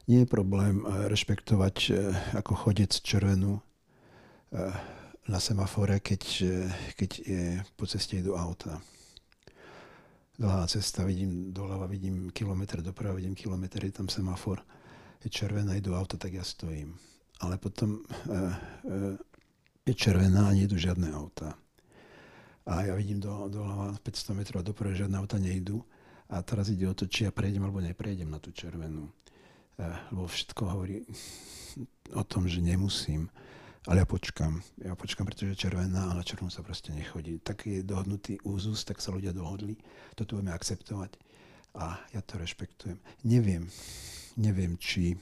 nie 0.10 0.26
je 0.26 0.28
problém 0.30 0.82
uh, 0.82 1.06
rešpektovať 1.06 1.76
uh, 1.90 1.94
ako 2.42 2.52
chodec 2.58 2.90
červenú 2.90 3.62
uh, 3.62 4.74
na 5.26 5.42
semafore, 5.42 6.02
keď, 6.02 6.22
keď 6.94 7.12
je, 7.26 7.42
po 7.74 7.90
ceste 7.90 8.22
idú 8.22 8.38
auta. 8.38 8.78
Dlhá 10.38 10.70
cesta, 10.70 11.02
vidím 11.02 11.50
doľava, 11.50 11.90
vidím 11.90 12.30
kilometr 12.30 12.86
doprava, 12.86 13.18
vidím 13.18 13.34
kilometr, 13.34 13.90
je 13.90 13.94
tam 13.98 14.06
semafor 14.06 14.62
je 15.26 15.34
červená, 15.34 15.74
idú 15.74 15.98
auta, 15.98 16.22
tak 16.22 16.38
ja 16.38 16.46
stojím. 16.46 16.94
Ale 17.44 17.60
potom 17.60 18.00
e, 18.00 18.02
e, 18.02 18.44
je 19.86 19.94
červená 19.94 20.48
a 20.50 20.56
nie 20.56 20.66
idú 20.66 20.80
žiadne 20.80 21.12
auta. 21.12 21.56
A 22.66 22.90
ja 22.90 22.94
vidím 22.98 23.22
do, 23.22 23.52
do 23.52 23.62
500 24.02 24.34
metrov 24.34 24.66
doprve, 24.66 24.98
žiadne 24.98 25.20
auta 25.20 25.38
nejdú. 25.38 25.84
A 26.34 26.42
teraz 26.42 26.74
ide 26.74 26.90
o 26.90 26.98
to, 26.98 27.06
či 27.06 27.30
ja 27.30 27.32
prejdem 27.36 27.62
alebo 27.62 27.78
neprejdem 27.78 28.32
na 28.32 28.42
tú 28.42 28.50
červenú. 28.50 29.12
E, 29.78 29.84
lebo 30.16 30.26
všetko 30.26 30.62
hovorí 30.66 31.06
o 32.16 32.24
tom, 32.24 32.48
že 32.48 32.64
nemusím. 32.64 33.30
Ale 33.86 34.02
ja 34.02 34.08
počkam. 34.10 34.66
Ja 34.82 34.98
počkam, 34.98 35.30
pretože 35.30 35.54
červená 35.54 36.10
a 36.10 36.18
na 36.18 36.26
červenú 36.26 36.50
sa 36.50 36.66
proste 36.66 36.90
nechodí. 36.90 37.38
Tak 37.38 37.70
je 37.70 37.86
dohodnutý 37.86 38.42
úzus, 38.42 38.82
tak 38.82 38.98
sa 38.98 39.14
ľudia 39.14 39.30
dohodli. 39.30 39.78
Toto 40.18 40.42
budeme 40.42 40.58
akceptovať. 40.58 41.22
A 41.78 42.02
ja 42.16 42.24
to 42.26 42.42
rešpektujem. 42.42 42.98
Neviem, 43.28 43.70
neviem, 44.40 44.80
či 44.82 45.14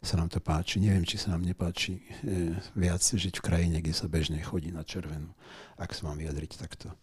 sa 0.00 0.16
nám 0.16 0.32
to 0.32 0.40
páči. 0.40 0.80
Neviem, 0.80 1.04
či 1.04 1.20
sa 1.20 1.36
nám 1.36 1.44
nepáči 1.44 2.00
e, 2.24 2.56
viac 2.72 3.04
žiť 3.04 3.36
v 3.36 3.44
krajine, 3.44 3.76
kde 3.84 3.92
sa 3.92 4.08
bežne 4.08 4.40
chodí 4.40 4.72
na 4.72 4.80
červenú, 4.80 5.36
ak 5.76 5.92
sa 5.92 6.08
mám 6.08 6.16
vyjadriť 6.16 6.56
takto 6.56 6.96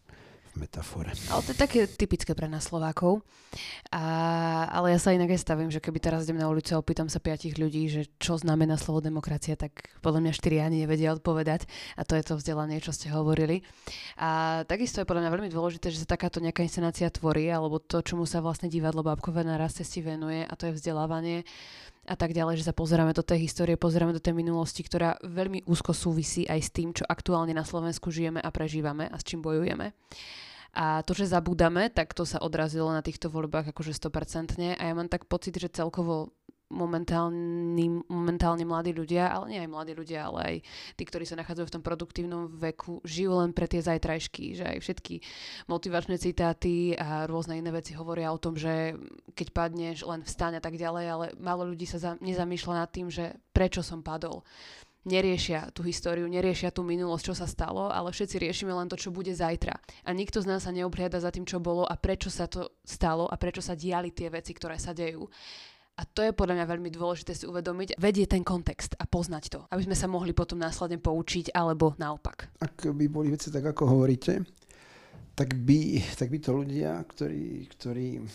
metafore. 0.57 1.13
Ale 1.29 1.45
to 1.45 1.53
je 1.53 1.59
také 1.61 1.79
typické 1.85 2.33
pre 2.33 2.49
nás 2.49 2.65
Slovákov. 2.65 3.21
A, 3.93 4.03
ale 4.73 4.97
ja 4.97 4.99
sa 4.99 5.13
inak 5.13 5.29
aj 5.29 5.45
stavím, 5.45 5.69
že 5.69 5.77
keby 5.77 6.01
teraz 6.01 6.25
idem 6.25 6.41
na 6.41 6.49
ulicu 6.49 6.73
a 6.73 6.81
opýtam 6.81 7.07
sa 7.07 7.21
piatich 7.21 7.55
ľudí, 7.55 7.87
že 7.87 8.09
čo 8.17 8.35
znamená 8.41 8.75
slovo 8.75 8.99
demokracia, 8.99 9.53
tak 9.53 9.93
podľa 10.01 10.25
mňa 10.25 10.33
štyri 10.33 10.57
ani 10.59 10.83
nevedia 10.83 11.13
odpovedať. 11.13 11.69
A 11.95 12.01
to 12.03 12.17
je 12.17 12.25
to 12.25 12.33
vzdelanie, 12.41 12.81
čo 12.81 12.91
ste 12.91 13.13
hovorili. 13.13 13.61
A 14.17 14.61
takisto 14.65 14.99
je 14.99 15.07
podľa 15.07 15.29
mňa 15.29 15.31
veľmi 15.37 15.49
dôležité, 15.53 15.93
že 15.93 16.03
sa 16.03 16.17
takáto 16.17 16.41
nejaká 16.41 16.65
inscenácia 16.65 17.07
tvorí, 17.13 17.47
alebo 17.47 17.77
to, 17.77 18.01
čomu 18.01 18.25
sa 18.25 18.41
vlastne 18.41 18.67
divadlo 18.67 19.05
Bábkové 19.05 19.45
na 19.45 19.55
raz 19.55 19.77
cesti 19.77 20.01
venuje, 20.01 20.41
a 20.43 20.53
to 20.57 20.67
je 20.67 20.75
vzdelávanie 20.75 21.45
a 22.07 22.15
tak 22.15 22.31
ďalej, 22.31 22.63
že 22.63 22.67
sa 22.71 22.73
pozeráme 22.73 23.11
do 23.11 23.19
tej 23.21 23.43
histórie, 23.43 23.75
pozeráme 23.75 24.15
do 24.15 24.23
tej 24.23 24.31
minulosti, 24.31 24.79
ktorá 24.79 25.19
veľmi 25.19 25.67
úzko 25.67 25.91
súvisí 25.91 26.47
aj 26.47 26.59
s 26.63 26.69
tým, 26.71 26.95
čo 26.95 27.03
aktuálne 27.03 27.51
na 27.51 27.67
Slovensku 27.67 28.07
žijeme 28.07 28.39
a 28.39 28.47
prežívame 28.47 29.11
a 29.11 29.19
s 29.19 29.27
čím 29.27 29.43
bojujeme. 29.43 29.91
A 30.77 31.01
to, 31.03 31.11
že 31.17 31.27
zabúdame, 31.33 31.89
tak 31.89 32.13
to 32.15 32.23
sa 32.23 32.39
odrazilo 32.39 32.93
na 32.93 33.01
týchto 33.01 33.27
voľbách 33.27 33.75
akože 33.75 33.97
100%. 33.97 34.77
A 34.77 34.83
ja 34.87 34.93
mám 34.93 35.09
tak 35.11 35.25
pocit, 35.25 35.57
že 35.57 35.73
celkovo 35.73 36.37
momentálni, 36.67 38.03
momentálne 38.11 38.67
mladí 38.67 38.91
ľudia, 38.91 39.31
ale 39.31 39.55
nie 39.55 39.59
aj 39.63 39.71
mladí 39.71 39.93
ľudia, 39.95 40.27
ale 40.27 40.39
aj 40.43 40.55
tí, 40.99 41.03
ktorí 41.07 41.23
sa 41.23 41.39
nachádzajú 41.39 41.65
v 41.67 41.75
tom 41.79 41.83
produktívnom 41.83 42.51
veku, 42.59 42.99
žijú 43.07 43.39
len 43.39 43.55
pre 43.55 43.71
tie 43.71 43.79
zajtrajšky, 43.79 44.59
že 44.59 44.65
aj 44.67 44.77
všetky 44.83 45.15
motivačné 45.71 46.19
citáty 46.19 46.91
a 46.99 47.23
rôzne 47.23 47.55
iné 47.55 47.71
veci 47.71 47.95
hovoria 47.95 48.35
o 48.35 48.41
tom, 48.41 48.59
že 48.59 48.99
keď 49.31 49.47
padneš, 49.55 50.03
len 50.03 50.27
vstaň 50.27 50.59
a 50.59 50.61
tak 50.63 50.75
ďalej, 50.75 51.05
ale 51.07 51.25
málo 51.39 51.63
ľudí 51.67 51.87
sa 51.87 51.99
za, 51.99 52.11
nezamýšľa 52.19 52.73
nad 52.83 52.89
tým, 52.91 53.07
že 53.07 53.39
prečo 53.55 53.79
som 53.79 54.03
padol 54.03 54.43
neriešia 55.07 55.71
tú 55.71 55.87
históriu, 55.87 56.27
neriešia 56.27 56.69
tú 56.75 56.83
minulosť, 56.83 57.23
čo 57.31 57.35
sa 57.39 57.47
stalo, 57.47 57.87
ale 57.87 58.11
všetci 58.11 58.43
riešime 58.43 58.75
len 58.75 58.91
to, 58.91 58.99
čo 58.99 59.09
bude 59.09 59.31
zajtra. 59.31 59.79
A 60.03 60.09
nikto 60.11 60.43
z 60.43 60.51
nás 60.51 60.67
sa 60.67 60.75
neobhliada 60.75 61.23
za 61.23 61.31
tým, 61.31 61.47
čo 61.47 61.63
bolo 61.63 61.87
a 61.87 61.95
prečo 61.95 62.27
sa 62.27 62.51
to 62.51 62.75
stalo 62.83 63.23
a 63.31 63.39
prečo 63.39 63.63
sa 63.63 63.73
diali 63.73 64.11
tie 64.11 64.27
veci, 64.27 64.51
ktoré 64.51 64.75
sa 64.75 64.91
dejú. 64.91 65.23
A 65.97 66.05
to 66.05 66.21
je 66.21 66.29
podľa 66.29 66.61
mňa 66.61 66.65
veľmi 66.69 66.89
dôležité 66.93 67.33
si 67.33 67.49
uvedomiť, 67.49 67.97
vedieť 67.97 68.37
ten 68.37 68.45
kontext 68.45 68.93
a 69.01 69.09
poznať 69.09 69.43
to, 69.49 69.59
aby 69.73 69.81
sme 69.81 69.97
sa 69.97 70.05
mohli 70.05 70.29
potom 70.29 70.61
následne 70.61 71.01
poučiť, 71.01 71.57
alebo 71.57 71.97
naopak. 71.97 72.53
Ak 72.61 72.85
by 72.85 73.05
boli 73.09 73.33
veci 73.33 73.49
tak, 73.49 73.65
ako 73.65 73.97
hovoríte, 73.97 74.45
tak 75.33 75.57
by, 75.57 75.97
tak 76.13 76.29
by 76.29 76.37
to 76.37 76.51
ľudia, 76.53 77.01
ktorí, 77.01 77.65
ktorí 77.73 78.09
eh, 78.21 78.25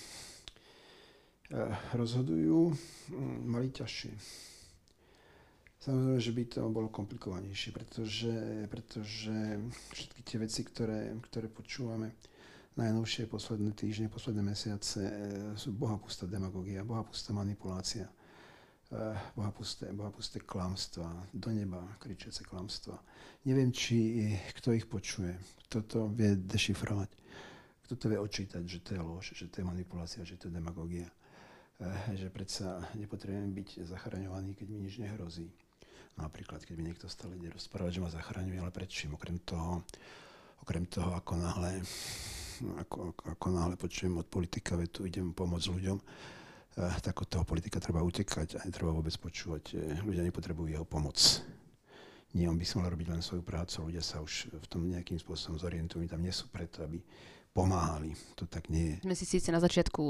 rozhodujú, 1.94 2.74
hm, 3.14 3.46
mali 3.46 3.70
ťažšie. 3.70 4.10
Samozrejme, 5.82 6.22
že 6.22 6.32
by 6.34 6.44
to 6.46 6.60
bolo 6.70 6.94
komplikovanejšie, 6.94 7.74
pretože, 7.74 8.34
pretože 8.70 9.34
všetky 9.90 10.20
tie 10.22 10.38
veci, 10.38 10.62
ktoré, 10.62 11.10
ktoré 11.26 11.50
počúvame, 11.50 12.14
najnovšie 12.76 13.28
posledné 13.28 13.76
týždne, 13.76 14.08
posledné 14.08 14.42
mesiace 14.42 15.00
e, 15.04 15.12
sú 15.60 15.76
bohapustá 15.76 16.24
demagogia, 16.24 16.86
bohapustá 16.86 17.36
manipulácia, 17.36 18.08
e, 18.88 18.98
bohapusté, 19.36 19.92
bohapusté 19.92 20.40
klamstva, 20.40 21.28
do 21.36 21.52
neba 21.52 21.84
kričiace 22.00 22.44
klamstva. 22.48 22.96
Neviem, 23.44 23.72
či 23.74 24.32
kto 24.56 24.72
ich 24.72 24.88
počuje, 24.88 25.36
kto 25.68 25.78
to 25.84 26.00
vie 26.16 26.36
dešifrovať, 26.38 27.10
kto 27.88 27.94
to 27.98 28.04
vie 28.08 28.18
odčítať, 28.18 28.62
že 28.64 28.78
to 28.80 28.90
je 28.96 29.02
lož, 29.04 29.26
že 29.36 29.46
to 29.52 29.60
je 29.60 29.68
manipulácia, 29.68 30.24
že 30.24 30.40
to 30.40 30.48
je 30.48 30.56
demagogia. 30.56 31.12
E, 31.76 32.16
že 32.16 32.32
predsa 32.32 32.88
nepotrebujem 32.96 33.52
byť 33.52 33.68
zachraňovaný, 33.84 34.56
keď 34.56 34.66
mi 34.72 34.78
nič 34.80 34.96
nehrozí. 34.96 35.52
Napríklad, 36.16 36.64
keď 36.64 36.74
mi 36.76 36.92
niekto 36.92 37.08
stále 37.08 37.36
ide 37.40 37.48
rozprávať, 37.52 37.96
že 37.96 38.02
ma 38.04 38.10
zachraňuje, 38.12 38.60
ale 38.60 38.68
prečím? 38.68 39.16
Okrem 39.16 39.40
toho, 39.48 39.80
okrem 40.60 40.84
toho, 40.84 41.16
ako 41.16 41.40
náhle 41.40 41.80
ako, 42.60 43.14
ako, 43.14 43.22
ako 43.38 43.46
náhle 43.48 43.76
počujem 43.78 44.18
od 44.20 44.26
politika 44.28 44.76
vetu, 44.76 45.08
idem 45.08 45.32
pomôcť 45.32 45.68
ľuďom, 45.72 45.98
eh, 45.98 46.96
tak 47.00 47.16
od 47.22 47.28
toho 47.28 47.44
politika 47.46 47.80
treba 47.80 48.04
utekať 48.04 48.60
a 48.60 48.66
netreba 48.68 48.92
vôbec 48.92 49.14
počúvať. 49.16 49.64
Eh, 49.72 50.00
ľudia 50.04 50.26
nepotrebujú 50.26 50.72
jeho 50.72 50.86
pomoc. 50.86 51.16
Nie, 52.32 52.48
on 52.48 52.56
by 52.56 52.64
si 52.64 52.80
mal 52.80 52.88
robiť 52.88 53.12
len 53.12 53.20
svoju 53.20 53.44
prácu, 53.44 53.92
ľudia 53.92 54.00
sa 54.00 54.24
už 54.24 54.48
v 54.56 54.66
tom 54.66 54.88
nejakým 54.88 55.20
spôsobom 55.20 55.60
zorientujú, 55.60 56.08
tam 56.08 56.24
nie 56.24 56.32
sú 56.32 56.48
preto, 56.48 56.80
aby 56.80 56.96
pomáhali. 57.52 58.16
To 58.40 58.48
tak 58.48 58.72
nie 58.72 58.96
je. 58.96 59.04
Sme 59.04 59.12
si 59.12 59.28
síce 59.28 59.52
na 59.52 59.60
začiatku, 59.60 60.02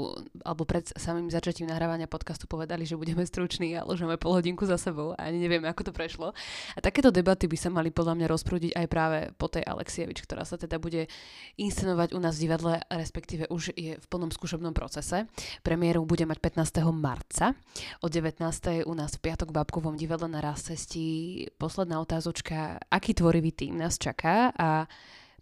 alebo 0.47 0.63
pred 0.63 0.87
samým 0.95 1.27
začatím 1.27 1.67
nahrávania 1.67 2.07
podcastu 2.07 2.47
povedali, 2.47 2.87
že 2.87 2.95
budeme 2.95 3.27
struční 3.27 3.75
a 3.75 3.83
ložeme 3.83 4.15
pol 4.15 4.39
hodinku 4.39 4.63
za 4.63 4.79
sebou 4.79 5.11
a 5.19 5.27
ani 5.27 5.43
nevieme, 5.43 5.67
ako 5.67 5.91
to 5.91 5.93
prešlo. 5.93 6.31
A 6.73 6.79
takéto 6.79 7.11
debaty 7.11 7.51
by 7.51 7.57
sa 7.59 7.67
mali 7.67 7.91
podľa 7.91 8.15
mňa 8.15 8.27
rozprúdiť 8.31 8.71
aj 8.79 8.87
práve 8.87 9.19
po 9.35 9.51
tej 9.51 9.67
Alexievič, 9.67 10.23
ktorá 10.23 10.47
sa 10.47 10.55
teda 10.55 10.79
bude 10.79 11.11
inscenovať 11.59 12.15
u 12.15 12.19
nás 12.23 12.39
v 12.39 12.47
divadle, 12.47 12.73
respektíve 12.87 13.51
už 13.51 13.75
je 13.75 13.99
v 13.99 14.05
plnom 14.07 14.31
skúšobnom 14.31 14.71
procese. 14.71 15.27
Premiéru 15.67 16.07
bude 16.07 16.23
mať 16.23 16.39
15. 16.39 16.79
marca. 16.95 17.59
O 17.99 18.07
19. 18.07 18.39
u 18.87 18.93
nás 18.95 19.19
v 19.19 19.21
piatok 19.29 19.51
v 19.51 19.57
Babkovom 19.59 19.99
divadle 19.99 20.31
na 20.31 20.39
raz 20.39 20.63
cestí. 20.63 21.43
Posledná 21.59 21.99
otázočka, 21.99 22.79
aký 22.87 23.11
tvorivý 23.11 23.51
tým 23.51 23.75
nás 23.75 23.99
čaká 23.99 24.55
a 24.55 24.87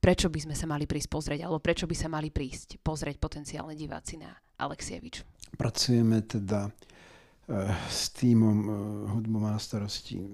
prečo 0.02 0.34
by 0.34 0.50
sme 0.50 0.56
sa 0.58 0.66
mali 0.66 0.90
prísť 0.90 1.10
pozrieť, 1.14 1.46
alebo 1.46 1.62
prečo 1.62 1.86
by 1.86 1.94
sa 1.94 2.10
mali 2.10 2.34
prísť 2.34 2.82
pozrieť 2.82 3.22
potenciálne 3.22 3.78
diváci 3.78 4.18
na 4.18 4.34
Alexievič? 4.58 5.22
Pracujeme 5.54 6.26
teda 6.26 6.66
e, 6.66 6.72
s 7.86 8.10
týmom 8.18 8.58
e, 8.58 8.68
hudbu 9.14 9.38
má 9.38 9.54
na 9.54 9.62
starosti 9.62 10.18
e, 10.18 10.26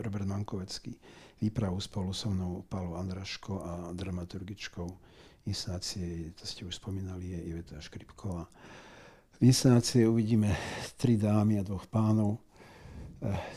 Robert 0.00 0.24
Mankovecký. 0.24 0.96
Výpravu 1.44 1.76
spolu 1.84 2.16
so 2.16 2.32
mnou 2.32 2.64
Palo 2.64 2.96
Andraško 2.96 3.52
a 3.60 3.72
dramaturgičkou 3.92 4.88
inscenácie, 5.44 6.32
to 6.32 6.48
ste 6.48 6.64
už 6.64 6.80
spomínali, 6.80 7.36
je 7.36 7.52
Iveta 7.52 7.76
Škripková. 7.76 8.48
V 9.36 9.40
inscenácii 9.44 10.08
uvidíme 10.08 10.48
tri 10.96 11.20
dámy 11.20 11.60
a 11.60 11.66
dvoch 11.66 11.84
pánov. 11.84 12.40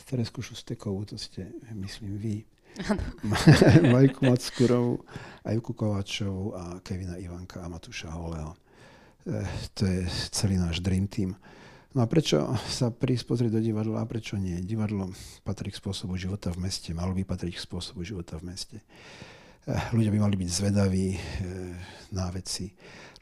Teresku 0.03 0.43
Šustekovú, 0.43 1.07
to 1.07 1.15
ste, 1.15 1.47
myslím, 1.71 2.19
vy. 2.19 2.43
Majku 3.93 4.29
Mackurovú, 4.29 5.01
Ajku 5.41 5.73
Kovačovú 5.73 6.53
a 6.53 6.63
Kevina 6.85 7.17
Ivanka 7.17 7.65
a 7.65 7.71
Matúša 7.71 8.13
Holeho. 8.13 8.53
E, 9.25 9.41
to 9.73 9.83
je 9.85 10.05
celý 10.29 10.61
náš 10.61 10.79
Dream 10.85 11.09
Team. 11.09 11.33
No 11.97 12.05
a 12.05 12.07
prečo 12.07 12.45
sa 12.69 12.93
prísť 12.93 13.25
pozrieť 13.25 13.57
do 13.57 13.61
divadla 13.63 14.05
a 14.05 14.09
prečo 14.09 14.37
nie? 14.37 14.61
Divadlo 14.61 15.09
patrí 15.41 15.73
k 15.73 15.79
spôsobu 15.81 16.13
života 16.19 16.53
v 16.53 16.69
meste, 16.69 16.93
malo 16.93 17.17
by 17.17 17.25
patriť 17.25 17.57
k 17.57 17.65
spôsobu 17.65 18.05
života 18.05 18.37
v 18.37 18.53
meste. 18.53 18.77
E, 19.65 19.73
ľudia 19.97 20.13
by 20.13 20.19
mali 20.21 20.35
byť 20.37 20.49
zvedaví 20.49 21.07
e, 21.17 21.19
na 22.13 22.29
veci. 22.29 22.69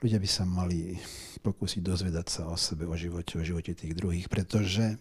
Ľudia 0.03 0.19
by 0.19 0.29
sa 0.29 0.43
mali 0.43 0.99
pokúsiť 1.39 1.79
dozvedať 1.79 2.27
sa 2.27 2.41
o 2.51 2.59
sebe, 2.59 2.83
o 2.83 2.95
živote, 2.99 3.39
o 3.39 3.45
živote 3.45 3.71
tých 3.71 3.95
druhých, 3.95 4.27
pretože 4.27 4.99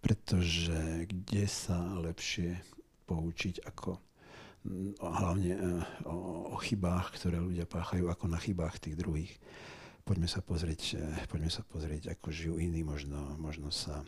pretože 0.00 1.04
kde 1.12 1.44
sa 1.44 1.76
lepšie 2.00 2.56
poučiť 3.10 3.66
ako 3.66 3.98
mm, 4.62 5.02
hlavne 5.02 5.52
e, 5.58 5.58
o, 6.06 6.54
o 6.54 6.56
chybách, 6.62 7.18
ktoré 7.18 7.42
ľudia 7.42 7.66
páchajú, 7.66 8.06
ako 8.06 8.30
na 8.30 8.38
chybách 8.38 8.78
tých 8.78 8.94
druhých. 8.94 9.34
Poďme 10.06 10.30
sa 10.30 10.38
pozrieť, 10.38 10.94
e, 10.94 11.26
poďme 11.26 11.50
sa 11.50 11.66
pozrieť 11.66 12.14
ako 12.14 12.30
žijú 12.30 12.54
iní, 12.62 12.86
možno, 12.86 13.34
možno 13.42 13.74
sa 13.74 14.06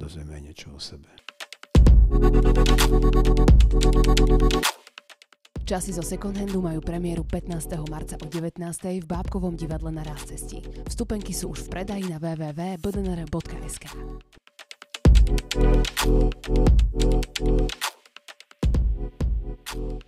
dozvieme 0.00 0.40
aj 0.40 0.42
niečo 0.48 0.72
o 0.72 0.80
sebe. 0.80 1.12
Časy 5.62 5.94
zo 5.94 6.04
second 6.04 6.36
handu 6.36 6.60
majú 6.60 6.84
premiéru 6.84 7.24
15. 7.24 7.56
marca 7.88 8.20
o 8.20 8.26
19. 8.28 8.60
v 9.00 9.06
Bábkovom 9.08 9.56
divadle 9.56 9.88
na 9.94 10.04
Rázcesti. 10.04 10.60
Vstupenky 10.84 11.32
sú 11.32 11.56
už 11.56 11.68
v 11.68 11.80
predaji 11.80 12.04
na 12.12 12.20
www.bdnr.sk. 12.20 13.88
Thank 19.64 20.02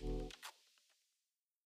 you. 0.00 0.43